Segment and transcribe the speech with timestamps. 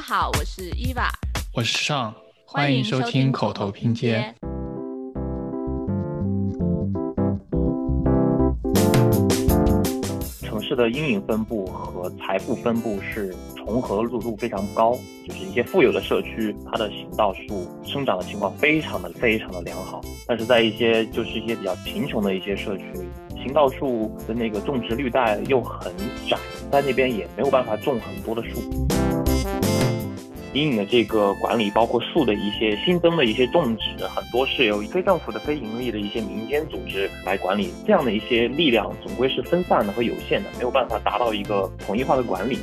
[0.00, 1.10] 家好，我是伊娃，
[1.54, 2.14] 我是尚，
[2.46, 4.34] 欢迎收听口头拼接。
[10.42, 14.98] 城市的阴影分布和财富分布是重合度度非常高，
[15.28, 22.86] 就是一些富有的社区，它的行道树生长的情况非常的非常的良好，但是在一些就是一些比较贫穷的一些社区，
[23.36, 25.92] 行道树的那个种植绿带又很
[26.26, 26.38] 窄，
[26.72, 28.62] 在那边也没有办法种很多的树。
[30.52, 37.72] 阴影的这个管理，包括树的一些新增的一些种植，很多是由非政府的、非盈利的一些民间组织来管理。
[37.86, 42.58] 这样的一些力量总归是分散的和有限的，没有办法达到一个统一化的管理。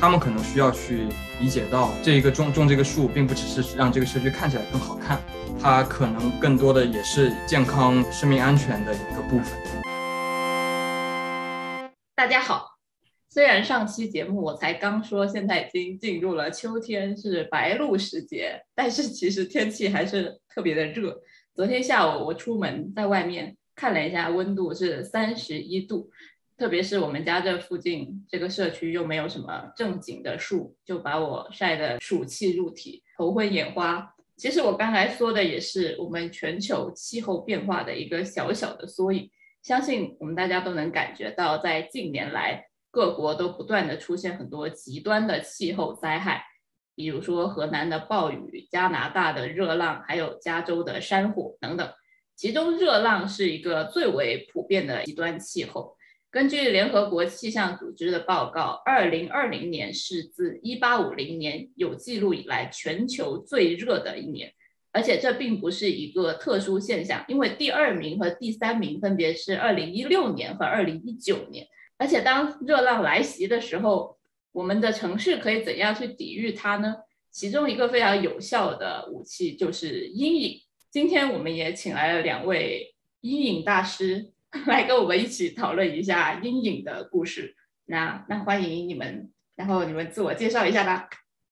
[0.00, 1.08] 他们可能需要去
[1.40, 5.20] 理解到，这一个种种这个树，并不只是让这个社区看起来更好看，
[5.60, 9.46] 它可能更多的也是健康、生命安全的一个部分。
[12.14, 12.67] 大家好。
[13.30, 21.20] 虽然上期节目我才刚说，现在已经进入了秋天，是白露时节，但是其实天气还是特别的热。
[21.54, 26.08] 昨天下午我出门在外面看了一下，温度是三十一度，
[26.56, 34.14] 特别是我们家这附近这个社区又没有什么正经的树，就把我晒得暑气入体，头昏眼花。
[34.38, 39.30] 其实我刚才说的也是我们全球气候变化的一个小小的缩影，
[39.62, 42.67] 相信我们大家都能感觉到，在近年来。
[42.90, 46.44] 各国都不断的出现很多极端的气候灾害，
[46.94, 51.88] 比如说河南的暴雨、加拿大的热浪，还有加州的山火等等。
[52.34, 55.96] 其中热浪是一个最为普遍的极端气候。
[56.30, 64.52] 根据联合国气象组织的报告，二零二零年是自一八五零年有记录以来全球最热的一年，
[64.92, 71.66] 而且这并不是一个特殊现象，因为第二名和第三名分别是二零一六年和二零一九年。
[71.98, 74.16] 而且当热浪来袭的时候，
[74.52, 76.94] 我们的城市可以怎样去抵御它呢？
[77.30, 80.60] 其中一个非常有效的武器就是阴影。
[80.90, 84.32] 今天我们也请来了两位阴影大师
[84.66, 87.54] 来跟我们一起讨论一下阴影的故事。
[87.84, 91.08] 那那欢迎你们，然后你们自我介绍一下吧。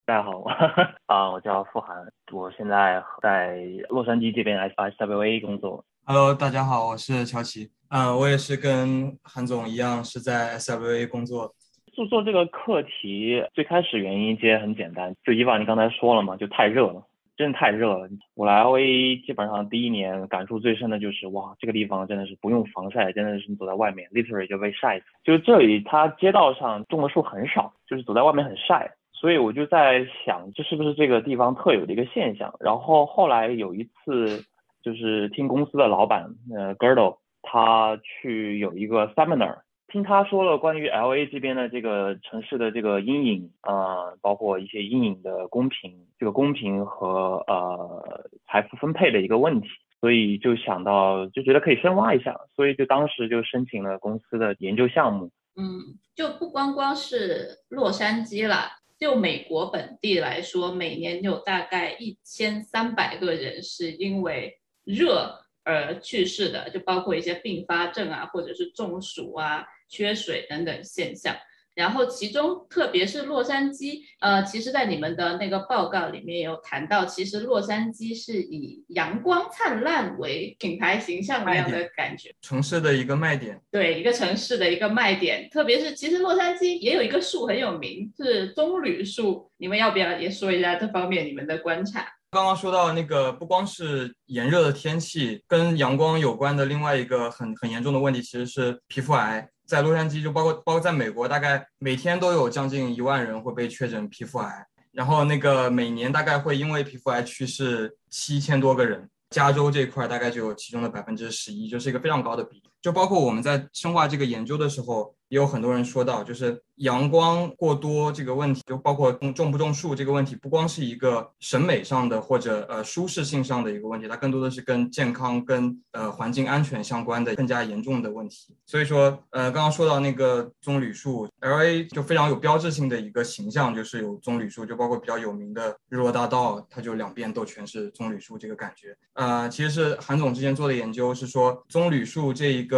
[0.06, 0.42] 大家好，
[1.06, 1.96] 啊，我叫付涵，
[2.32, 5.84] 我现在在洛杉矶这边 S S W A 工作。
[6.08, 7.68] Hello，大家好，我是乔奇。
[7.88, 11.52] 嗯，我也是跟韩总一样，是在 SWA 工作。
[11.92, 17.02] 做做这个课题，最开始原因其实很简单，就伊娃你刚才说了嘛，就太热了，
[17.36, 18.08] 真的太热了。
[18.36, 25.06] 我来 LA 基本上第一年感触最深的就是，哇，这个地方真的是不用防晒，真的是你走在外面，literally 就被晒死。
[25.24, 32.54] 就是这里它街道上种的树很少，就是走在外面很晒，所以我就在想，这是不是这个地方特有的一个现象？
[32.60, 34.44] 然后后来有一次，
[34.86, 39.58] 就是听公司的老板，呃 g i r d o 他去有一个 seminar，
[39.88, 49.66] 听他说了关于 L A 这边的这个城市的这个阴影啊，包括一些阴影的公平，这个公平和呃财富分配的一个问题，
[50.00, 55.32] 所以就想到就觉得可以深挖一下，所以就当时就申请了公司的研究项目。
[55.56, 58.70] 嗯，就不光光是洛杉矶了，
[59.00, 64.52] 就美国本地来说，每年有大概一千三百个人是因为
[64.86, 65.42] 热。
[65.68, 71.34] 而去世的，就包括一些并发症啊，或者是中暑啊、缺水等等现象。
[71.74, 83.60] 然后其中，特别是洛杉矶，呃，其实，在你们的那个报告里面有谈到，其实洛杉矶是以阳光灿烂为品牌形象那样的感觉，城市的一个卖点。
[83.68, 85.48] 对，一个城市的一个卖点。
[85.50, 89.50] 特别是，其实洛杉矶也有一个树很有名，是棕榈树。
[89.56, 92.06] 你们要不要也说一下这方面你们的观察？
[92.30, 99.48] 刚刚说到那个，不光是炎热的天气，跟阳光有关的另外一个很很严重的问题，其实是皮肤癌。
[99.66, 109.08] 在洛杉矶，就包括包括在美国，大概每天都有将近一万人会被确诊皮肤癌，然后那个每年大概会因为皮肤癌去世七千多个人。
[109.30, 112.70] 加州这块大概就有其中的百分之十一，就是一个非常高的比例。
[112.86, 128.54] 就包括我们在深化这个研究的时候，也有很多人说到，就是阳光过多这个问题，就包括种不种树这个问题，不光是一个审美上的或者呃舒适性上的一个问题，它更多的是跟健康、跟呃环境安全相关的更加严重的问题。
[128.64, 138.96] 所以说，呃，刚刚说到那个棕榈树，L A 就非常有标志性的一个形象，就是有棕榈树，就包括比较有名的日落大道，它就两边都全是棕榈树，这个感觉。
[139.14, 142.75] 呃，其实是韩总之前做的研究是说，棕榈树这一个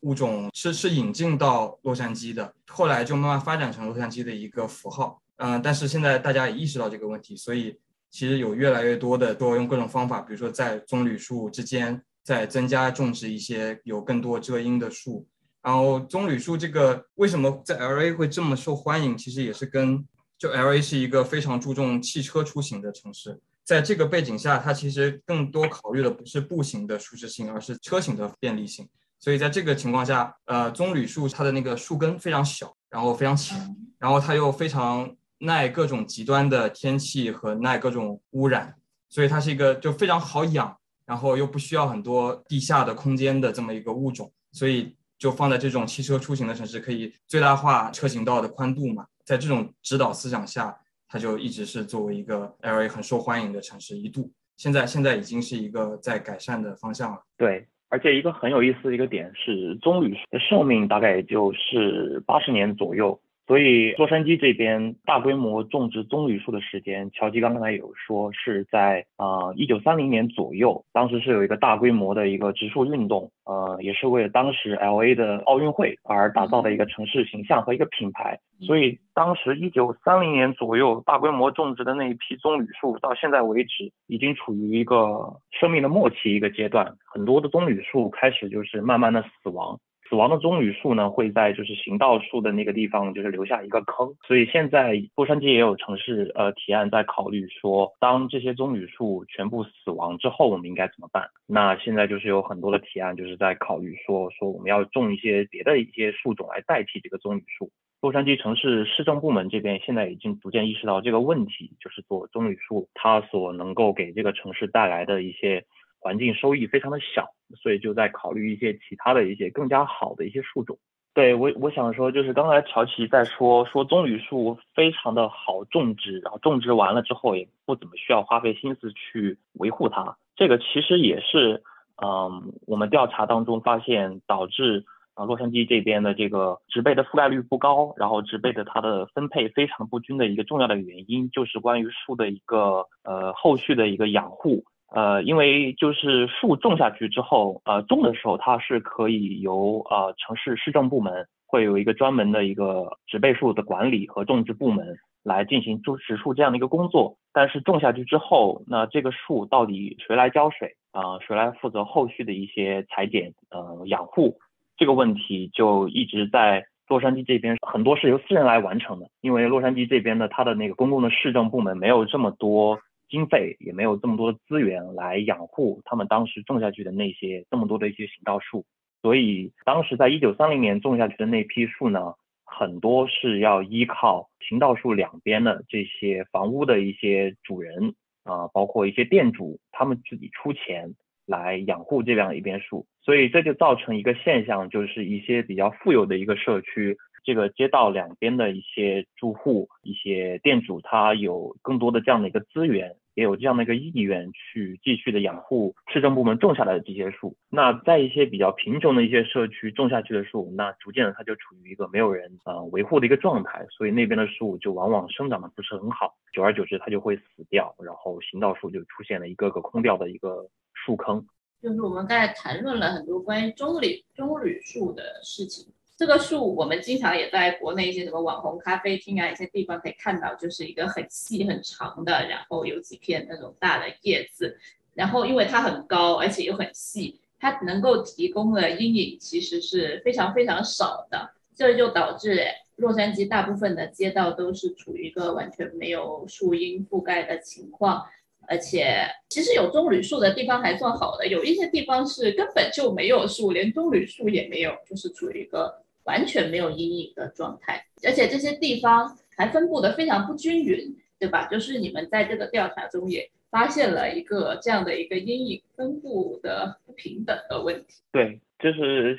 [0.00, 5.20] 物种是是引进到洛杉矶的，后来就慢慢发展成洛杉矶的一个符号。
[5.36, 7.78] 嗯，但是现在大家也意识到这个问题，所以
[8.10, 15.26] 其实有越来越多的多用各种方法，比如说在棕榈树之间再增加种植一些有更多遮阴的树。
[15.62, 20.02] 然后棕榈树这个为什么在 L A 会这么受欢迎，其实也是跟
[20.38, 28.88] 就 L A 是一个非常注重汽车出行的城市，在这个背景下，它其实更多考虑的不是步行的舒适性，而是车行的便利性。
[29.20, 38.74] 所以在这个情况下，呃，棕榈树它的那个树根非常小，然后非常浅，然后它又非常耐各种极端的天气和耐各种污染，
[39.10, 40.74] 所以它是一个就非常好养，
[41.04, 44.32] 然后又不需要很多地下的空间的这么一个物种。
[44.52, 49.06] 所以就放在这种汽车出行的城市，可以最大化车行道的宽度嘛。
[49.24, 50.74] 在这种指导思想下，
[51.06, 57.22] 它就一直是作为一个 L A 很受欢迎的城市，一度现在现在已经是一个在改善的方向了。
[57.36, 57.68] 对。
[57.90, 63.20] 而且一个很有意思的一个点是，棕榈树的寿命大概也就是八十年左右。
[63.50, 78.38] 所以洛杉矶这边大规模种植棕榈树的时间，乔吉刚才有说是在啊一九三零年左右，当时是有一个大规模的一个植树运动，呃，也是为了当时 L A 的奥运会而打造的一个城市形象和一个品牌。
[78.60, 89.80] 所以当时一九三零年左右大规模种植的那一批棕榈树，到现在为止已经处于一个生命的末期一个阶段，很多的棕榈树开始就是慢慢的死亡。
[90.10, 94.12] 死亡的棕榈树呢，会在就是行道树的那个地方，就是留下一个坑。
[94.26, 101.28] 所以现在洛杉矶也有城市呃提案在考虑说，当这些棕榈树全部死亡之后，我们应该怎么办？
[101.46, 107.70] 那现在就是有很多的提案，就是在考虑说说我们要种一些别的一些树种来代替这个棕榈树。
[108.00, 115.64] 洛杉矶城市市政部门这边现在已经逐渐意识到这个问题，就是做棕榈树它所能够给这个城市带来的一些。
[116.00, 117.28] 环境收益非常的小，
[117.62, 120.78] 所以就在考虑一些其他的一些更加好的一些树种。
[121.12, 130.16] 对我我想说，就是刚才乔琪在说说棕榈树非常的好种植，然后种植完了之后也不怎么需要花费心思去维护它。
[130.36, 131.62] 这个其实也是，
[132.00, 144.64] 嗯，我们调查当中发现导致啊洛杉矶这边的这个植被的覆盖率不高，然后植被的它的分配非常不均的一个重要的原因，就是关于树的一个呃后续的一个养护。
[144.92, 157.16] 呃，因为就是树种下去之后，呃，种的时候它是可以由呃城市市政部门会有一个专门的一个植被树的管理和种植部门来进行种植树这样的一个工作。
[157.32, 161.20] 但是种下去之后，那这个树到底谁来浇水啊？
[161.20, 164.38] 谁来负责后续的一些裁剪、呃养护？
[164.76, 172.80] 这个问题就一直在洛杉矶这边很多是由私人来完成的，因为洛杉矶这边的它的那个公共的市政部门没有这么多。
[173.10, 178.64] 经费也没有这么多的资源来养护他们当时种下去的那些这么多的一些行道树，
[179.02, 182.14] 所以当时在一九三零年种下去的那批树呢，
[182.44, 190.94] 很多是要依靠行道树两边的这些房屋的一些主人啊，包括一些店主，他们自己出钱
[191.26, 196.96] 来养护这样一边树，所以这就造成一个现象，就是一些比较富有的一个社区。
[197.22, 207.36] 这个街道两边的一些住户、一些店主，他有更多的这样的一个资源，也有这样的一个意愿去继续的养护市政部门种下来的这些树。
[207.50, 221.24] 那在一些比较贫穷的一些社区种下去的树，那逐渐的它就处于一个没有人呃维护的一个状态，所以那边的树就往往生长的不是很好，久而久之它就会死掉，然后行道树就出现了一个个空掉的一个树坑。
[221.60, 225.70] 就是我们刚才谈论了很多关于棕榈棕榈树的事情。
[226.00, 234.56] 这个树，我们经常也在国内一些什么网红咖啡厅啊，一些地方可以看到，就是一个很细很长的，然后有几片那种大的叶子，
[234.94, 248.02] 然后因为它很高，而且又很细，它能够提供的阴影其实是非常非常少的，这就导致洛杉矶大部分的街道都是处于一个完全没有树荫覆盖的情况。
[248.48, 255.79] 而且，其实有棕榈树的地方还算好的，有一些地方是根本就没有树，连棕榈树也没有，就是处于一个。
[256.04, 261.46] 完全没有阴影的状态，而且这些地方还分布的非常不均匀，对吧？
[261.46, 268.00] 就是你们在这个调查中也发现了一个这样的一个阴影分布的不平等的问题。
[268.12, 269.18] 对，就是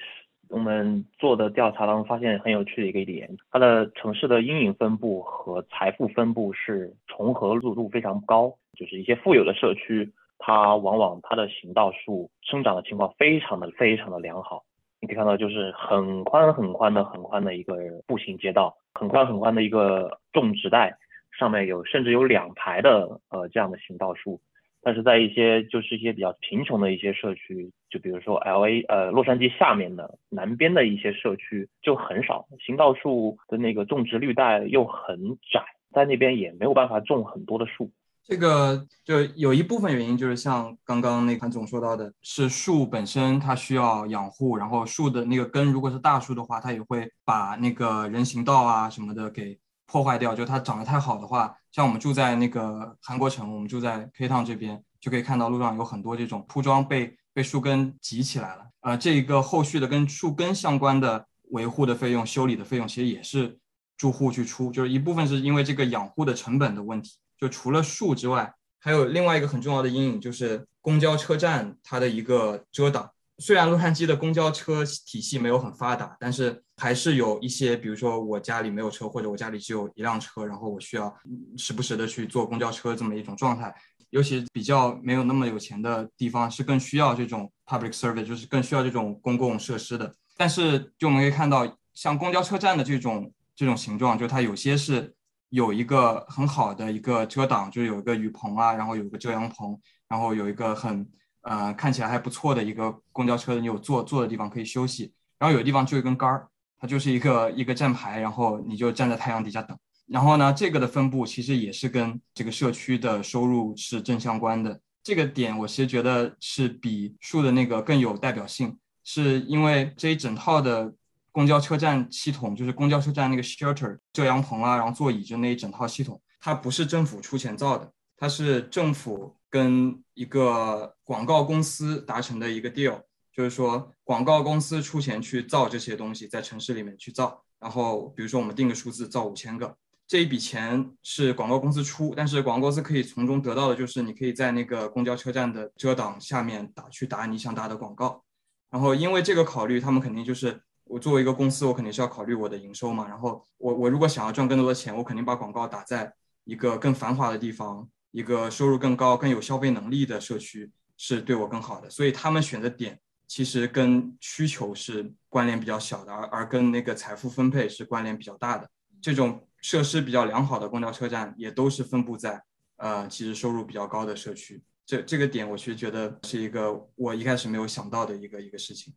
[0.50, 14.64] 我们做的调查当中发现很有趣的一个点，它的城市的阴影分布和财富分布是重合度度非常高，就是一些富有的社区，它往往它的行道树生长的情况非常的非常的良好。
[15.02, 20.96] 你可以看到，就是很宽很宽的、很宽的一个步行街道，很宽很宽的一个种植带，
[21.38, 24.40] 上面有甚至有两排的呃这样的行道树。
[24.84, 37.92] 但是在一些就是一些比较贫穷的一些社区，就比如说 L A 呃洛杉矶下面的南边的一些社区就很少行道树的那个种植绿带又很窄，在那边也没有办法种很多的树。
[38.24, 58.64] 这个就有一部分原因，就是像刚刚那潘总说到的，是树本身它需要养护，然后树的那个根如果是大树的话，它也会把那个人行道啊什么的给破坏掉，就它长得太好的话，像我们住在那个韩国城，我们住在 K Town 这边，就可以看到路上有很多这种铺装被被树根挤起来了。
[58.82, 63.60] 呃，这一个后续的跟树根相关的维护的费用、修理的费用，其实也是
[63.98, 67.18] 住户去出，就是一部分是因为这个养护的成本的问题。
[67.42, 73.10] 就除了树之外，还有另外一个很重要的阴影，就是公交车站它的一个遮挡。
[73.40, 81.12] 虽然洛杉矶的公交车体系没有很发达，但是还是有一些，比如说我家里没有车，或者我家里只有一辆车，然后我需要
[81.58, 83.74] 时不时的去坐公交车这么一种状态。
[84.12, 90.14] 尤其比较没有那么有钱的地方，是更需要这种 public service，就是更需要这种公共设施的。
[90.38, 95.16] 但是就我们可以看到，像公交车站的这种这种形状，就它有些是
[95.52, 99.80] 有一个很好的一个遮挡，就是有一个雨棚啊，然后有一个遮阳棚，
[100.10, 101.08] 然后有一个很。
[101.44, 109.76] 呃，看起来还不错的一个公交车，你有坐坐的地方可以休息，然后有的地方就一根杆儿，它就是一个一个站牌，然后你就站在太阳底下等。
[110.06, 114.80] 然后呢，这个的分布其实也是跟这个社区的收入是正相关的。
[115.02, 120.94] 这个点我其实觉得是比树的那个更有代表性，是因为这一整套的
[121.32, 129.36] 公交车站系统，就是公交车站那个 shelter 遮阳棚啊，然后座椅就那一整套系统，它不是政府出钱造的，它是政府。
[129.52, 133.02] 跟一个广告公司达成的一个 deal，
[133.34, 137.44] 就是说广告公司出钱去造这些东西，在城市里面去造。
[137.60, 139.76] 然后比如说我们定个数字，造五千个，
[140.08, 148.24] 这一笔钱是广告公司出，但是广告公司可以从中得到的就是你可以在那个公交车站的遮挡下面打去打你想打的广告。
[148.70, 153.08] 然后因为这个考虑，他们肯定就是我作为一个公司，我肯定是要考虑我的营收嘛。
[153.08, 157.90] 然后我我如果想要赚更多的钱，我肯定把广告打在一个更繁华的地方。
[158.14, 168.70] 一个收入更高、更有消费能力的社区是对我更好的，所以他们选的点其实跟需求是关联比较小的，而而跟那个财富分配是关联比较大的。
[169.02, 172.44] 这种设施比较良好的公交车站也都是分布在
[172.76, 174.62] 呃其实收入比较高的社区。
[174.86, 178.94] 这这个点我其实觉得是一个我一开始没有想到的一个一个事情。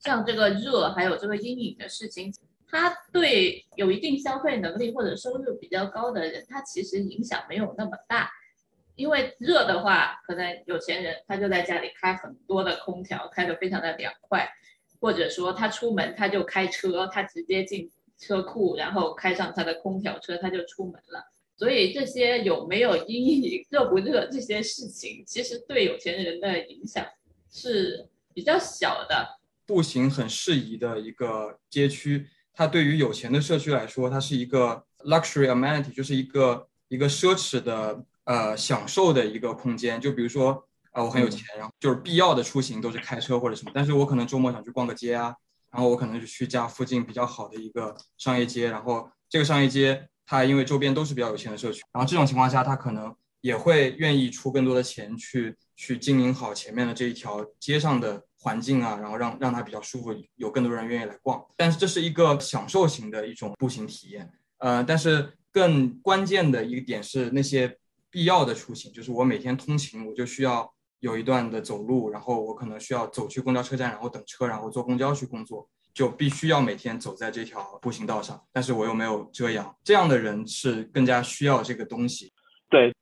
[0.00, 2.32] 像这个热还有这个阴影的事情。
[2.70, 8.30] 它对有一定消费能力或者收入比较高的人，它其实影响没有那么大。
[8.94, 14.46] 因为热的话，可能有钱人他就在家里开很多的空调，开得非常的凉快，
[15.00, 21.24] 或者说他出门他就开车，他直接进车库，然后开上他的空调车，他就出门了。
[21.56, 27.06] 所以这些有没有阴影、热不热这些事情，其实对有钱人的影响
[27.50, 29.37] 是比较小的。
[29.68, 32.26] 步行很适宜的一个街区。
[32.54, 40.00] 它对于有钱的社区来说，它是一个 luxury amenity，就是一个一个奢侈的呃享受的一个空间。
[40.00, 45.32] 就比如说啊，我很有钱，然后就是必要的出行都是开车或者什么，但是我可能周末想去逛个街啊，
[45.70, 58.24] 然后我可能就去家附近比较好的一个商业街，然后这个商业街它因为周边都是比较有钱的社区，然后这种情况下，它可能也会愿意出更多的钱去去经营好前面的这一条街上的。
[58.40, 61.44] 环境啊，然后让让它比较舒服，有更多人愿意来逛。
[61.56, 67.76] 但是这是一个享受型的一种步行体验，呃，但是更关键的一个点是那些
[68.10, 82.32] 必要的出行，就是我每天通勤，我就需要有一段的走路，然后我可能需要走去公交车站，然后等车，然后坐公交去工作，就必须要每天走在这条步行道上，但是我又没有遮阳，这样的人是更加需要这个东西。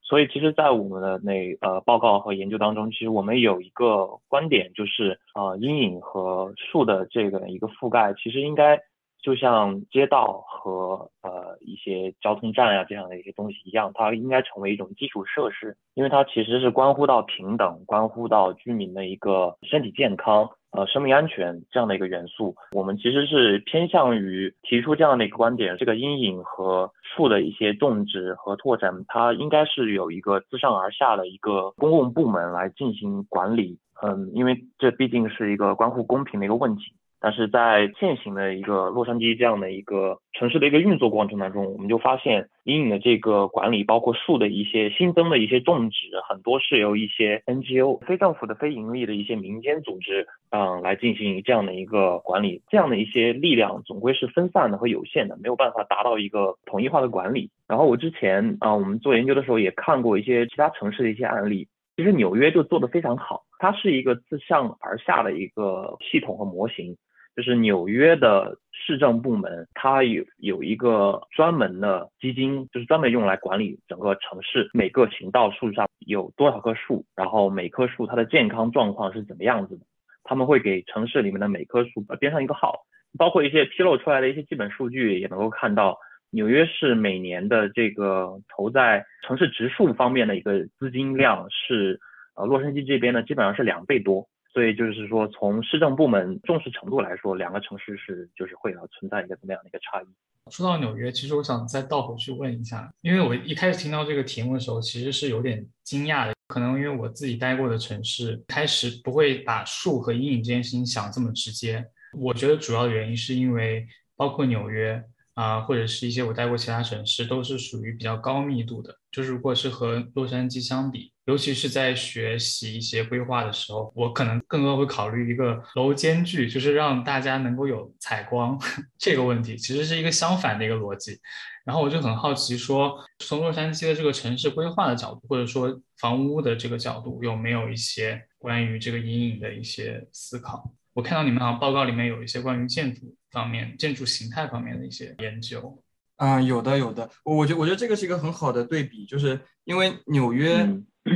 [0.07, 8.79] 所以其实，在我们的那呃报告和研究当中，其实我们有一个观点，就是呃阴影和树的这个一个覆盖，其实应该
[9.21, 20.49] 就像街道和呃一些交通站呀这样的一些东西一样，它应该成为一种基础设施，因为它其实是关乎到平等，关乎到居民的一个身体健康。
[20.77, 33.79] 呃，生命安全这样的一个元素，我们其实是偏向于提出这样的一个观点：，这个阴影和树的一些种植和拓展，它应该是有一个自上而下的一个公共部门来进行管理。
[34.03, 36.93] 嗯，因为这毕竟是一个关乎公平的一个问题。
[37.19, 52.61] 但是在现行的一个洛杉矶这样的一个城市的一个运作过程当中，我们就发现阴影的这个管理，包括树的一些新增的一些种植，很多是由一些 NGO 非政府的非盈利的一些民间组织，嗯，来进行这样的一个管理。
[52.69, 57.49] 这样的一些力量总归是分散的和有限的，没有办法达到一个统一化的管理。
[57.67, 66.95] 然后我之前啊，我们做研究的时候也看过一些其他城市的一些案例，其实纽约就做得非常好，它是一个自上而下的一个系统和模型。
[67.37, 79.85] 就是纽约的市政部门，它有有一个专门的基金，就是专门用来管理整个城市每个行道树上有多少棵树，然后每棵树它的健康状况是怎么样子的。
[80.23, 82.79] 他们会给城市里面的每棵树编上一个号，
[83.19, 85.99] 包括一些披露出来的一些基本数据，也能够看到
[86.31, 91.99] 纽约市每年的这个投在城市植树方面的一个资金量是，
[92.35, 94.27] 呃，洛杉矶这边呢基本上是两倍多。
[94.53, 100.05] 所以就是说，从市政部门重视程度来说，两个城市是就是会要存在一个怎么样的一个差异。
[100.49, 106.33] 说到纽约，其实我想再倒回去问一下，因为我一开始听到这个题目的时候，其实是有点惊讶的。
[106.47, 111.85] 可能因为我自己待过的城市，开始不会把树和阴影这件事情想这么直接。
[112.17, 113.85] 我觉得主要原因是因为，
[114.15, 115.03] 包括纽约。
[115.37, 118.97] 啊，或者是一些我待过其他城市，都是属于比较高密度的。
[119.11, 128.59] 就是如果是和洛杉矶相比，尤其是在学习一些规划的时候，我可能更多会考虑一个楼间距，就是让大家能够有采光
[128.97, 131.19] 这个问题，其实是一个相反的一个逻辑。
[131.63, 140.73] 然后我就很好奇，说从洛杉矶的这个城市规划的角度，或者说房屋的这个角度，有没有一些关于这个阴影的一些思考？
[140.93, 145.79] 我看到你们好像报告里面有一些关于建筑方面、建筑形态方面的一些研究。
[146.17, 147.07] 嗯，有的，有的。
[147.23, 150.67] 我我觉我觉得这个是一个很好的对比，就是因为纽约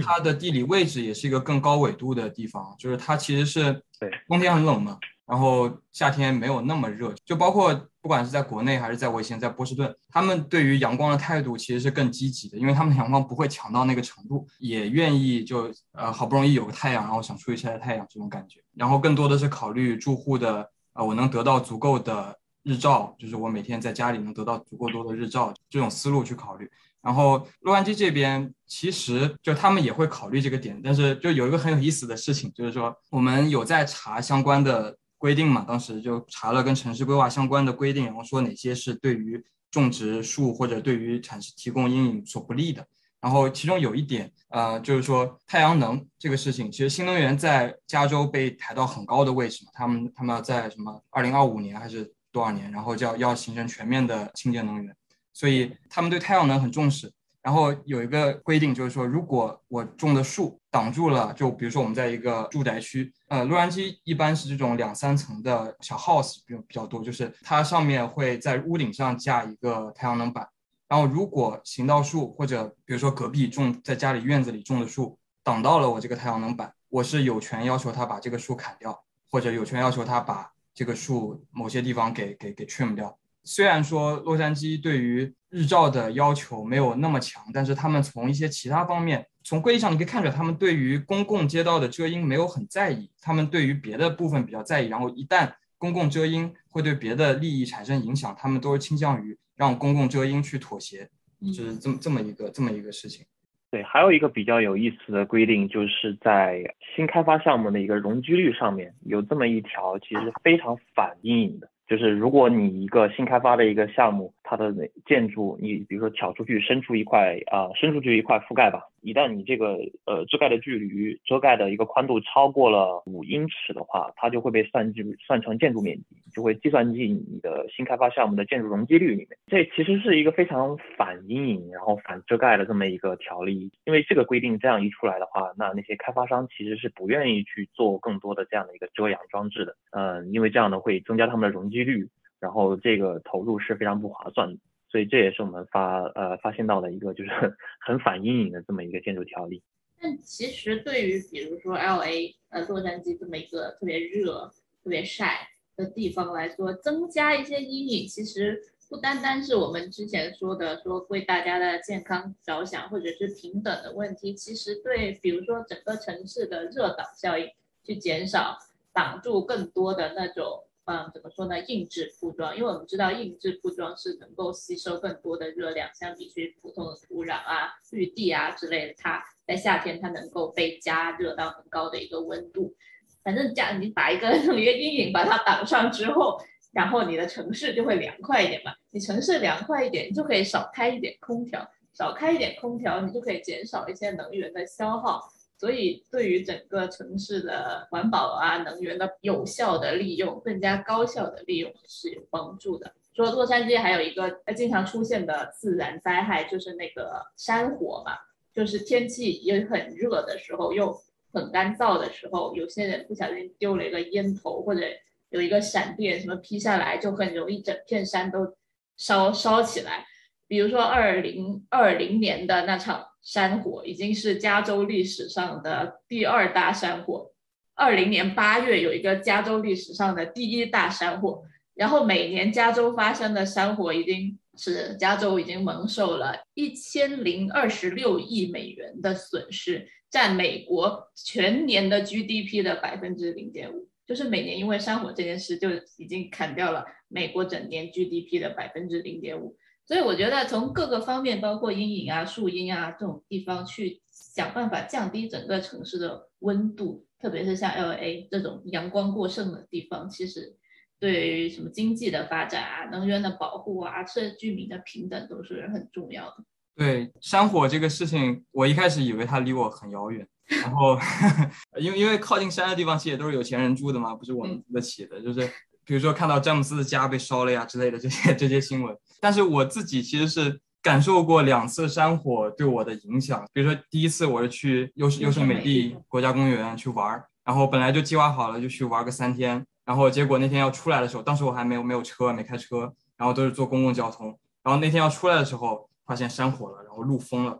[0.03, 4.99] 它的地理位置也是一个更高纬度的地方，就是它其实是对冬天很冷嘛。
[5.25, 18.59] 然后夏天没有那么热，就包括不管是在国内还是在我以前在波士顿，他们对于阳光的态度其实是更积极的，因为他们的阳光不会强到那个程度，也愿意就呃好不容易有个太阳，然后想出去晒晒太阳这种感觉。
[18.75, 26.69] 然后更多的是考虑住户的啊我能得到足够的日照，就是我每天在家里能得到足够多的日照这种思路去考虑。
[27.01, 34.97] 然后洛杉矶这边其实就他们也会考虑这个点，但是就有一个很有意思的事情，就是说我们有在查相关的。
[35.21, 42.87] 规定嘛，当时就查了跟城市规划相关的规定，然后说哪些是对于种植树或者对于产提供阴影所不利的。
[43.21, 54.95] 然后其中有一点，呃，就是说太阳能这个事情，其实新能源在加州被抬到很高的位置嘛，他们他们在什么二零二五年还是多少年，然后就要要形成全面的清洁能源，
[55.31, 57.11] 所以他们对太阳能很重视。
[57.43, 70.47] 然后有一个规定，就是说，如果我种的树挡住了，就比如说我们在一个住宅区，呃，洛杉矶一般是这种两三层的小 house 比比较多，就是它上面会在屋顶上架一个太阳能板。
[70.91, 83.17] 然后如果行道树或者比如说隔壁种在家里院子里种的树挡到了我这个太阳能板，我是有权要求他把这个树砍掉，或者有权要求他把这个树某些地方给给给 trim 掉。
[83.45, 94.89] 虽然说洛杉矶对于日照的要求没有那么强，但是他们从一些其他方面，从规律上你可以看出来，他们对于公共街道的遮阴没有很在意，他们对于别的部分比较在意。
[94.89, 101.07] 然后一旦公共遮阴会对别的利益产生影响，他们都是倾向于让公共遮阴去妥协，
[101.55, 103.23] 就是这么这么一个这么一个事情。
[103.69, 106.63] 对，还有一个比较有意思的规定，就是在
[106.95, 111.69] 新开发项目的一个容积率上面有这么一条，其实非常反阴影的。
[111.91, 114.73] 就是如果你一个新开发的一个项目，它的
[115.05, 118.81] 建筑，你比如说挑出去伸出一块啊，伸出去一块覆盖吧。
[119.01, 129.29] 一旦你这个呃遮盖的距离、遮盖的一个宽度超过了五英尺的话，它就会被算进算成建筑面积，就会计算进你的新开发项目的建筑容积率里面。
[129.47, 133.69] 这其实是一个非常反阴影，然后反遮盖的这么一个条例。
[133.85, 139.75] 因为这个规定这样一出来的话，那那些开发商其实是不愿意去做更多的这样的一个遮阳装置的。
[139.89, 144.59] 嗯，因为这样呢会增加他们的容积率，然后这个投入是非常不划算的。
[144.89, 147.31] 所以这也是我们发呃发现到的一个就是
[147.79, 149.63] 很反阴影的这么一个建筑条例。
[150.01, 154.51] 但其实对于比如说 L A 呃洛杉矶这么一个特别热、
[154.83, 167.47] 特别晒的地方来说，增加一些阴影，其实不单单是我们之前说的说为大家的健康着想，或者是平等的问题，其实对比如说整个城市的热岛效应
[167.83, 168.57] 去减少，
[168.91, 170.65] 挡住更多的那种。
[170.85, 171.59] 嗯，怎么说呢？
[171.65, 182.75] 硬质铺装，因为我们知道硬质铺装是能够吸收更多的热量，相比于普通的土壤啊、绿地啊之类的，它在夏天它能够被加热到很高的一个温度。
[183.23, 186.41] 反正加你把一个 一个阴影把它挡上之后，
[186.73, 188.73] 然后你的城市就会凉快一点嘛。
[188.89, 195.31] 你城市凉快一点，你就可以少开一点空调，少开一点空调，你就可以减少一些能源的消耗。
[195.61, 202.91] 所以，对于整个城市的环保啊、能源的有效的利用、更加高效的利用是有帮助的。
[203.13, 208.17] 说洛杉矶还有一个经常出现的自然灾害，就是那个山火嘛，
[208.51, 210.99] 就是天气也很热的时候，又
[211.31, 214.81] 很干燥的时候，有些人不小心丢了一个烟头，或者
[215.29, 218.57] 有一个闪电什么劈下来，就很容易整片山都
[218.97, 220.07] 烧烧起来。
[220.47, 223.09] 比如说二零二零年的那场。
[223.23, 227.31] 山火已经是加州历史上的第二大山火，
[227.75, 231.43] 二零年八月有一个加州历史上的第一大山火，
[231.75, 243.87] 然后每年加州发生的山火已经是加州已经蒙受了一千零二十六亿美元的损失，占美国全年的 GDP 的百分之零点五。
[244.05, 249.55] 就是每年因为山火这件事，就已经砍掉了美国整年 GDP 的百分之零点五。
[249.85, 260.55] 所以我觉得从各个方面，包括阴影啊、树荫啊这种地方，去想办法降低整个城市的温度，特别是像 LA 这种阳光过剩的地方，其实
[260.97, 266.37] 对于什么经济的发展啊、能源的保护啊、社居民的平等都是很重要的。
[266.75, 270.97] 对山火这个事情，我一开始以为它离我很遥远，然后
[271.77, 275.49] 因为因为靠近山的地方，其实也都是有钱人住的嘛，不是我们住得起的，就是。
[275.83, 283.47] 比如说看到詹姆斯的家被烧了呀之类的这些这些新闻，但是我自己其实是感受过两次山火对我的影响。
[283.53, 297.51] 比如说第一次我是去优优胜美地国家公园去玩，然后本来就计划好了就去玩个三天，然后结果那天要出来的时候，当时我还没有没有车没开车，然后都是坐公共交通，然后那天要出来的时候发现山火了，然后路封了，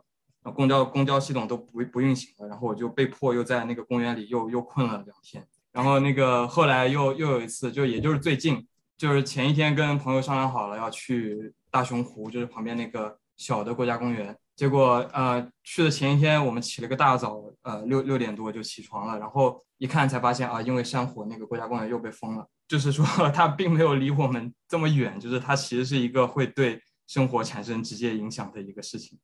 [0.42, 5.46] 然后公交公交系统都不不运行了，然后我就被迫又在那个公园里又又困了两天。
[5.72, 14.36] 然后那个后来又又有一次，就也就是最近，就是前一天跟朋友商量好了要去大熊湖，就是旁边那个小的国家公园。
[14.54, 22.46] 结果呃去的前一天我们起了个大早，呃六六点多就起床了，然后一看才发现啊，因为山火那个国家公园又被封了。
[22.68, 29.18] 就是说 它并没有离我们这么远，就是它其实是一个会对生活产生直接影响的一个事情。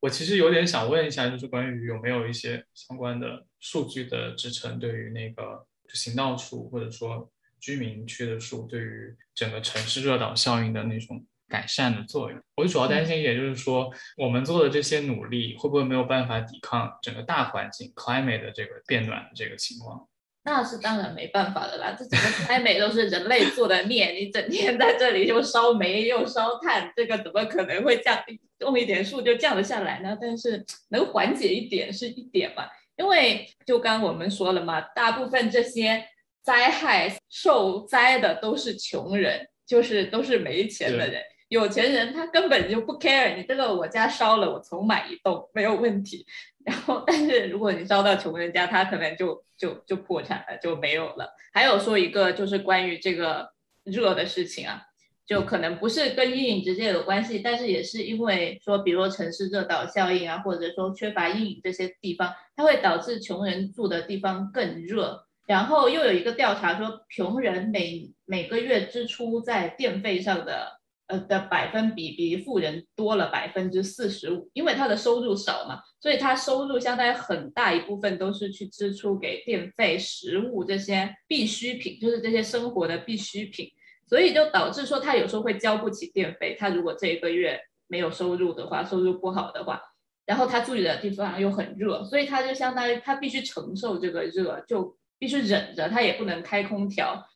[0.00, 5.66] 我其实有点想问一下，就是关于有没有一些相关的数据的支撑，对于那个。
[5.92, 7.30] 行道树或者说
[7.64, 20.06] 居民区的树对于整个城市热岛效应的那种改善的作用，我主要担心一点就是说，我们做的这些努力会不会没有办法抵抗整个大环境 climate 的这个变暖的这个情况？
[20.42, 28.22] 那是当然没办法的啦，这整个 climate 都是人类做的孽，你整天在这里又烧煤又烧炭，这个怎么可能会降
[28.58, 30.18] 种一点树就降得下来呢？
[30.20, 32.64] 但是能缓解一点是一点嘛。
[32.96, 36.04] 因为就刚我们说了嘛，大部分这些
[36.44, 41.22] 灾害受灾的都是穷人，就是都是没钱的人。
[41.48, 46.26] 有钱人他根本就不 care，你这个我家烧了，我重买一栋没有问题。
[46.64, 51.32] 然后，但是如果你烧到穷人家，他可能就就就破产了，就没有了。
[51.52, 53.50] 还有说一个就是关于这个
[53.84, 54.82] 热的事情啊。
[55.26, 65.24] 就可能不是跟阴影直接有关系，但是也是因为说，比如说城市热岛效应啊，或者说缺乏阴影这些地方，它会导致穷人住的地方更热。
[65.46, 83.68] 然后又有一个调查说，穷人每每个月支出在电费上的呃的百分比比富人多了百分之四十五，因为他的收入少嘛，所以他收入相当于很大一部分都是去支出给电费、食物这些必需品，就是这些生活的必需品。
[84.06, 89.80] 所以就导致说他有时候会交不起电费，他如果这一个月没有收入的话，收入不好的话，
[90.26, 97.26] 然后他住的地方又很热，所以他就相当于他必须承受这个热，就必须忍着，他也不能开空调。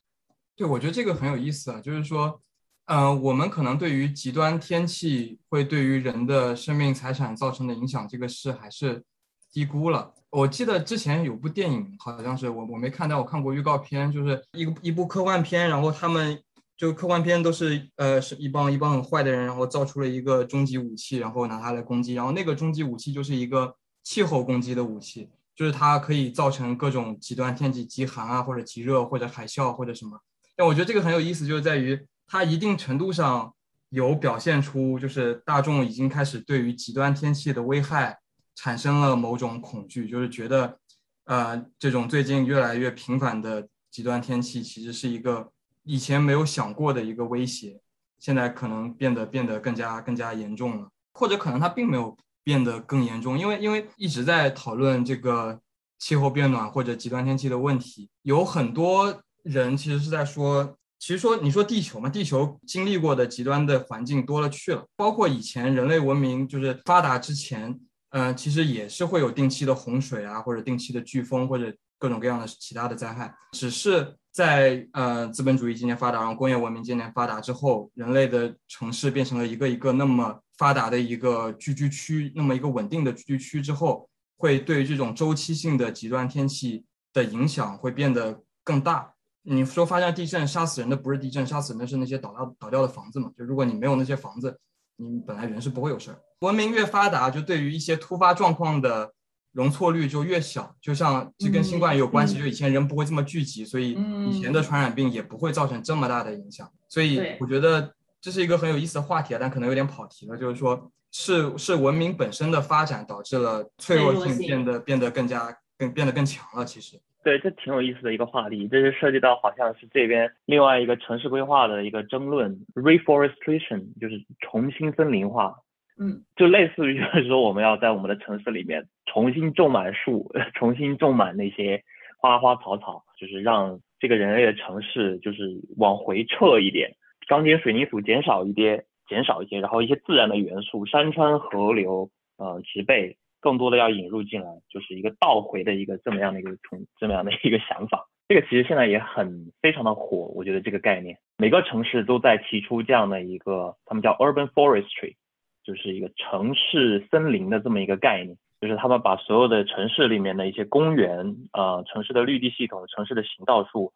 [0.55, 2.39] 对，我觉得这个很有意思啊，就是说，
[2.85, 9.03] 嗯，我们可能对于极端天气会对于人的生命财产造成的影响这个事还是
[9.51, 10.13] 低估了。
[10.29, 16.39] 我记得之前有部电影，好像是我我没看到，我看过预告片，就是一个一部科幻片，然后他们。
[16.77, 22.13] 就科幻片都是呃是一帮一帮很坏的人，然后造出了一个终极武器，然后拿它来攻击。
[22.13, 25.27] 然后那个终极武器就是一个气候攻击的武器，
[25.59, 30.17] 就是它可以造成各种极端天气，极寒啊，或者极热，或者海啸，或者什么。
[30.55, 33.53] 但我觉得这个很有意思，就是在于它一定程度上
[33.89, 38.19] 有表现出，就是大众已经开始对于极端天气的危害
[38.55, 40.79] 产生了某种恐惧，就是觉得
[41.25, 45.51] 呃这种最近越来越频繁的极端天气其实是一个。
[45.83, 47.81] 以前没有想过的一个威胁，
[48.17, 55.59] 现在可能变得变得更加更加严重了，或者可能它并没有变得更严重，因为因为一直在讨论这个
[55.97, 74.15] 气候变暖或者极端天气的问题，有很多人其实是在说，其实说你说地球嘛，地球经历过的极端的环境多了去了，包括以前人类文明就是发达之前，嗯，其实也是会有定期的洪水啊，或者定期的飓风或者各种各样的其他的灾害，只是。
[74.31, 89.13] 在呃资本主义渐渐发达，然后工业文明渐渐发达之后，人类的城市变成了一个一个那么发达的一个聚居区，那么一个稳定的聚居区之后，会对这种周期性的极端天气的影响会变得更大。
[89.41, 93.31] 你说发生地震杀死人的不是地震，杀死人的是那些倒掉倒掉的房子嘛？
[93.35, 94.59] 就如果你没有那些房子，
[94.97, 96.19] 你本来人是不会有事儿。
[96.41, 99.13] 文明越发达，就对于一些突发状况的。
[99.51, 103.97] 容错率就越小，就像这跟新冠也有关系，就以前人不会这么聚集，所以
[104.29, 106.71] 以前的传染病也不会造成这么大的影响。
[106.87, 110.37] 所以我觉得这是一个很有意思的话题啊，但可能有点跑题了。
[110.37, 116.65] 就是说，是是文明本身的发展导致了脆弱性变得变得更加更变得更强了。
[116.65, 118.67] 其实，对，这挺有意思的一个话题。
[118.67, 125.55] 这是涉及到好像是这边另外一个城市规划的一个争论，reforestation，就是重新森林化。
[126.01, 131.83] 嗯，就类似于就是说，我们要在我们的城市里面重新种满树， 重新种满那些
[132.19, 136.95] 花花草草，就是让这个人类的城市就是往回撤一点，
[137.29, 148.07] 钢筋水泥土减少一些，减少一些，然后一些自然的元素，山川河流，呃，植被，更多的要引入进来，就是一个倒回的一个这么样的一个从这么样的一个想法。
[148.27, 155.15] 这个其实现在也很非常的火，我觉得这个概念，每个城市都在提出这样的一个，他们叫 urban forestry。
[155.61, 163.93] 就是一个城市森林的这么一个概念，就是他们把所有的城市里面的一些公园，呃，城市的绿地系统、城市的行道树